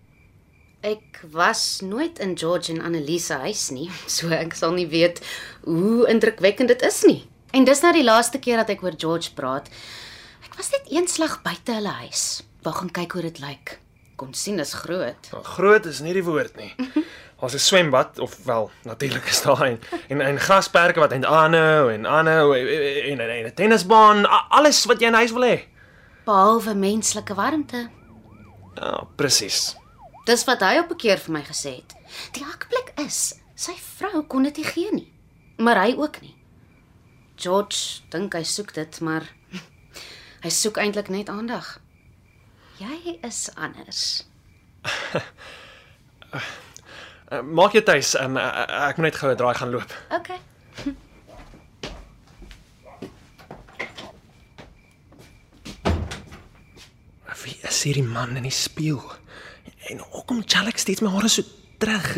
[0.86, 5.18] Ek was nooit in George en Annelise huis nie, so ek sal nie weet
[5.64, 7.22] hoe indrukwekkend dit is nie.
[7.56, 9.66] En dis nou die laaste keer dat ek oor George praat.
[10.46, 12.44] Ek was net eenslag buite hulle huis.
[12.62, 13.72] Wou gaan kyk hoe dit lyk.
[14.20, 15.30] Kon sien is groot.
[15.56, 16.70] Groot is nie die woord nie.
[17.42, 22.06] Ons 'n swembad of wel natuurlik is daar en en, en grasperke wat aanhou en
[22.06, 25.66] aanhou en en, 'n tennisbaan, alles wat jy in huis wil hê.
[26.24, 27.90] Behalwe menslike warmte.
[28.74, 29.76] Ja, presies.
[30.26, 31.94] Dis wat hy op 'n keer vir my gesê het.
[32.32, 35.12] Die hakplek is, sy vrou kon dit nie gee nie.
[35.56, 36.36] Maar hy ook nie.
[37.36, 39.22] George dink hy soek dit, maar
[40.44, 41.80] hy soek eintlik net aandag.
[42.78, 44.26] Jy is anders.
[46.34, 49.92] Uh, maak jy tuis, um, uh, ek moet net gou 'n draai gaan loop.
[50.10, 50.40] Okay.
[57.42, 59.25] Wie is hierdie man in die spieël?
[59.86, 61.42] En hoekom chal ek steeds my hare so
[61.78, 62.08] terug?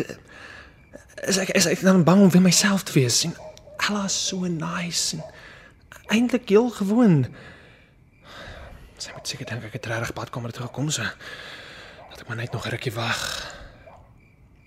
[1.29, 3.21] Is ek is ek dan bang om weer myself te wees?
[3.27, 3.35] En
[3.87, 5.23] Ella is so nice en
[6.09, 7.27] eintlik heel gewoon.
[8.97, 11.05] Sy moet seker dink ek het regtig badkamer toe gekom so.
[12.09, 13.21] Dat ek maar net nog 'n rukkie wag.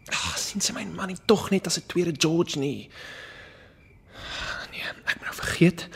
[0.08, 2.90] Ag, sien sy my man nie tog net as 'n tweede George nie.
[4.70, 5.88] Nee, ek moet nou vergeet.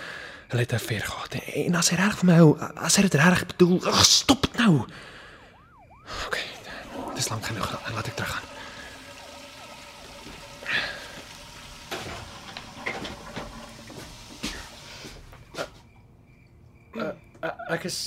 [0.49, 1.35] Hulle het 'n affair gehad.
[1.35, 4.43] En, en as hy reg vir my hou, as hy dit reg bedoel, ag, stop
[4.43, 4.87] dit nou.
[6.27, 6.56] OK.
[7.17, 7.71] Dis lank genoeg.
[7.95, 8.45] Laat ek teruggaan.
[16.97, 17.13] Uh,
[17.45, 17.99] uh, ek is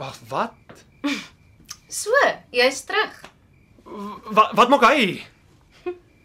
[0.00, 0.54] Wag, wat?
[1.92, 2.14] So,
[2.54, 3.18] jy's terug.
[4.32, 5.18] Wat wat maak hy?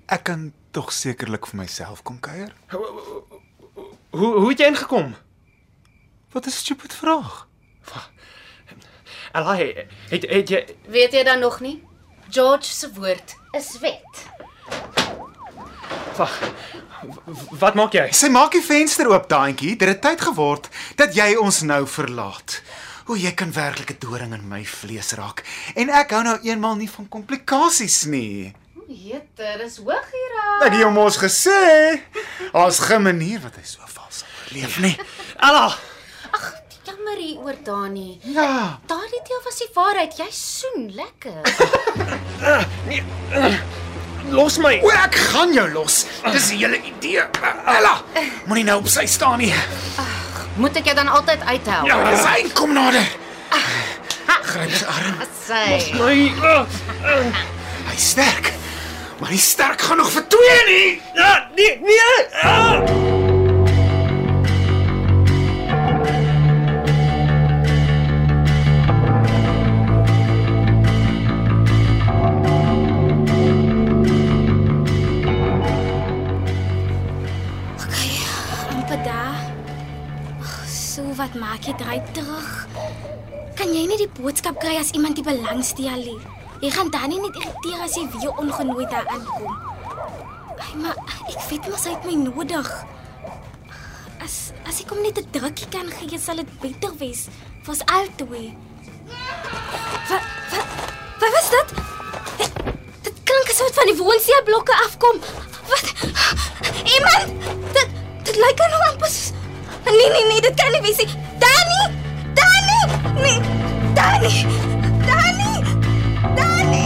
[0.07, 2.53] Ek kan tog sekerlik vir myself kom kuier.
[2.71, 5.15] Hoe hoe het jy ingekom?
[6.31, 7.47] Wat 'n stupid vraag.
[9.35, 9.73] Alai,
[10.09, 11.83] het het jy Weet jy dan nog nie?
[12.31, 14.21] George se woord is wet.
[16.15, 16.37] Wag.
[17.59, 18.05] Wat maak jy?
[18.15, 19.75] Sy maak die venster oop, daantjie.
[19.75, 22.61] Dit het tyd geword dat jy ons nou verlaat.
[23.05, 25.43] O, jy kan werklik 'n doring in my vlees raak.
[25.75, 28.55] En ek hou nou eenmal nie van komplikasies nie.
[28.87, 30.65] Jeter, dis hoog hier.
[30.65, 31.99] Ek het hom ons gesê.
[32.53, 34.97] Daar's geen manier wat hy so vals sal oorleef nie.
[35.37, 35.75] Ella,
[37.15, 38.19] Jammer hier oor Dani.
[38.21, 38.79] Ja.
[38.87, 40.17] Daardie deel was die waarheid.
[40.17, 41.41] Jy soen lekker.
[44.35, 44.79] los my.
[44.83, 46.01] O, ek gaan jou los.
[46.33, 47.23] Dis die hele idee.
[47.71, 47.93] Ella,
[48.49, 49.53] moenie nou op sy staan nie.
[50.59, 51.81] Moet ek jou dan altyd uithou?
[51.87, 53.07] Ja, dis hy kom nader.
[54.51, 55.25] Gryp sy arm.
[55.45, 55.65] Sy.
[55.95, 56.15] My.
[56.43, 57.43] Uh,
[57.93, 58.51] Hy's sterk.
[59.21, 60.87] Maar hy sterk genoeg vir twee nie.
[61.15, 62.15] ja, nee, nee.
[62.43, 63.14] Uh.
[81.55, 82.47] Maak jy dry terug?
[83.55, 86.17] Kan jy nie die boodskap kry as iemand die belangstel nie?
[86.59, 89.53] Jy gaan dan nie net irriteer as jy weer ongenooi daar aankom.
[90.59, 90.99] Ai, maar
[91.31, 92.67] ek weet mos hy het my nodig.
[94.25, 94.35] As
[94.67, 97.31] as ek hom net 'n drukkie kan gee, sal dit beter wees
[97.63, 98.51] vir ons albei.
[100.09, 100.67] Wat wat
[101.23, 101.69] wat was dit?
[103.03, 105.23] Dit, klink asof van die woonseeblokke afkom.
[105.71, 105.87] Wat?
[106.95, 107.31] Iemand?
[107.71, 107.89] Dit
[108.27, 109.13] dit lyk aan hom amper
[109.85, 111.24] Nee nee nee, dit kan nie wees nie.
[111.43, 111.81] Danny!
[112.39, 112.79] Danny!
[113.23, 113.39] Nee,
[113.97, 114.33] Danny!
[115.07, 115.53] Danny!
[116.37, 116.85] Danny!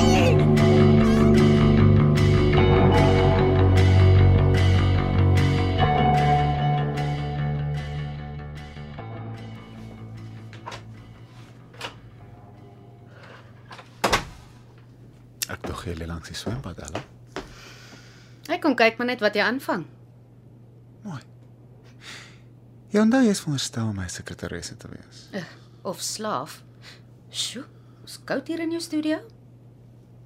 [15.50, 17.02] Ek dog jy lê langs die swembad, Ella.
[18.50, 19.86] Ek kom kyk maar net wat jy aanvang.
[22.90, 25.26] Jy onthou jy is veronderstel om my sekretaresse te wees.
[25.86, 26.64] Of slaaf.
[27.30, 27.66] Sjoe,
[28.06, 29.20] is koud hier in jou studio?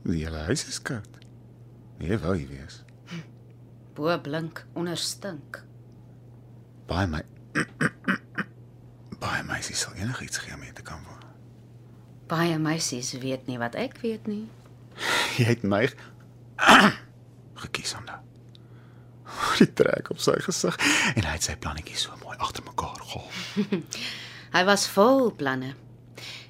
[0.07, 1.19] Die hele huis is koud.
[2.03, 2.79] Jy wou hier wees.
[3.95, 5.59] Bo blink, onder stink.
[6.87, 7.21] Baie my
[9.23, 11.21] Baie meisies sal enigiets gee om hier te kan woon.
[12.31, 14.47] Baie meisies weet nie wat ek weet nie.
[15.37, 15.83] Jy het my
[17.63, 17.93] gekies.
[19.63, 20.75] Die trek op sy gesig
[21.15, 23.81] en hy het sy plannetjies so mooi agter mekaar gehou.
[24.55, 25.73] Hy was vol planne.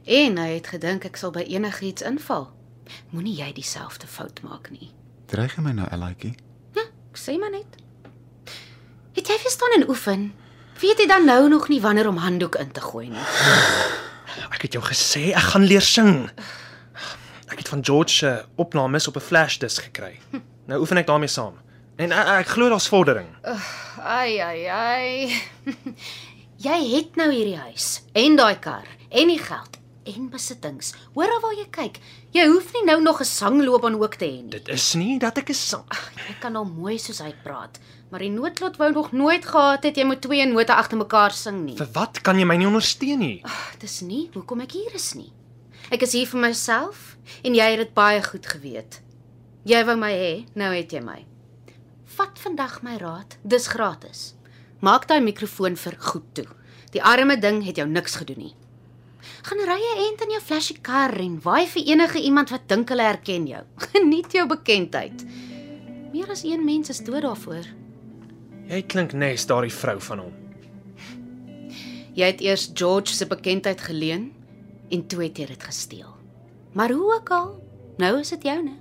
[0.03, 2.49] En hy het gedink ek sal by enigiets inval.
[3.15, 4.89] Moenie jy dieselfde fout maak nie.
[5.31, 6.33] Dreig jy my nou, Ellaatjie?
[6.75, 7.77] Ja, ek sê maar net.
[9.15, 10.25] Het jy verstaan en oefen?
[10.81, 13.27] Weet jy dan nou nog nie wanneer om handdoek in te gooi nie?
[14.55, 16.29] Ek het jou gesê ek gaan leer sing.
[17.51, 20.19] Ek het van George se opnames op 'n flash disk gekry.
[20.67, 21.59] Nou oefen ek daarmee saam.
[22.01, 23.27] En ek, ek glo daar's vordering.
[24.01, 25.29] Ai ai ai.
[26.67, 29.77] jy het nou hierdie huis en daai kar en die geld
[30.09, 30.91] en besittings.
[31.13, 31.99] Hoor al waar jy kyk.
[32.35, 34.49] Jy hoef nie nou nog 'n sangloopbaan ook te hê nie.
[34.57, 35.85] Dit is nie dat ek 'n sang.
[36.27, 37.79] Jy kan al mooi soos hy praat,
[38.09, 41.65] maar die noodlot wou nog nooit gehad het jy moet twee note agter mekaar sing
[41.65, 41.77] nie.
[41.77, 43.41] Vir wat kan jy my nie ondersteun nie?
[43.79, 45.31] Dis nie hoekom ek hier is nie.
[45.91, 49.01] Ek is hier vir myself en jy het dit baie goed geweet.
[49.63, 51.25] Jy wou my hê, nou het jy my.
[52.13, 54.33] Vat vandag my raad, dis gratis.
[54.85, 56.45] Maak daai mikrofoon vir goed toe.
[56.93, 58.55] Die arme ding het jou niks gedoen nie.
[59.47, 62.89] Gaan ry 'n ent in jou flashy kar en waai vir enige iemand wat dink
[62.89, 63.63] hulle herken jou.
[63.91, 65.25] Geniet jou bekendheid.
[66.13, 67.65] Meer as een mens is dood daarvoor.
[68.67, 70.33] Jy klink nes daardie vrou van hom.
[72.13, 74.33] Jy het eers George se bekendheid geleen
[74.89, 76.13] en toe het jy dit gesteel.
[76.73, 77.63] Maar hoe ook al,
[77.97, 78.77] nou is dit joune.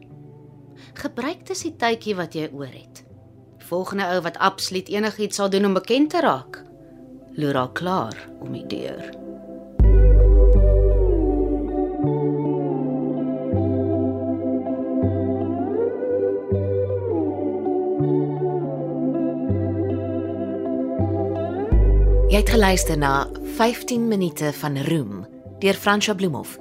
[0.95, 3.02] Gebruik dis die tydjie wat jy oor het.
[3.73, 6.59] Volgende ou wat absoluut enigiets sal doen om bekend te raak,
[7.41, 9.05] loer al klaar om die deur.
[22.29, 23.25] Jy het geluister na
[23.57, 25.23] 15 minute van Room
[25.65, 26.59] deur Fransja Bloemhof.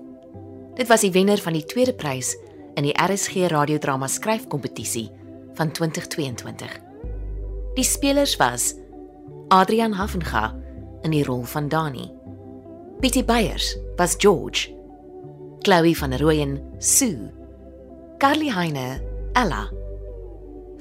[0.80, 2.38] Dit was die wenner van die tweede prys
[2.80, 5.10] in die RSG radiodrama skryfkompetisie
[5.60, 6.91] van 2022.
[7.76, 8.74] Die spelers was
[9.48, 10.50] Adrian Hafenga
[11.04, 12.10] in die rol van Dani.
[13.00, 14.68] Pietie Beyers was George.
[15.64, 17.32] Chloe van Rooyen, Sue.
[18.18, 19.00] Carly Heine,
[19.34, 19.70] Ella.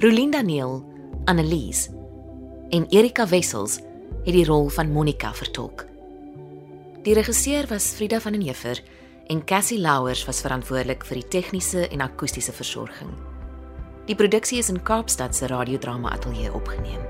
[0.02, 0.84] Rolinda Neil,
[1.24, 1.88] Annelies.
[2.70, 3.78] En Erika Wessels
[4.24, 5.86] het die rol van Monica vertolk.
[7.06, 8.82] Die regisseur was Frida van den Heever
[9.30, 13.14] en Cassie Louwers was verantwoordelik vir die tegniese en akoestiese versorging.
[14.06, 17.09] Die produksie is in Kaapstad se radiodrama ateljee opgeneem.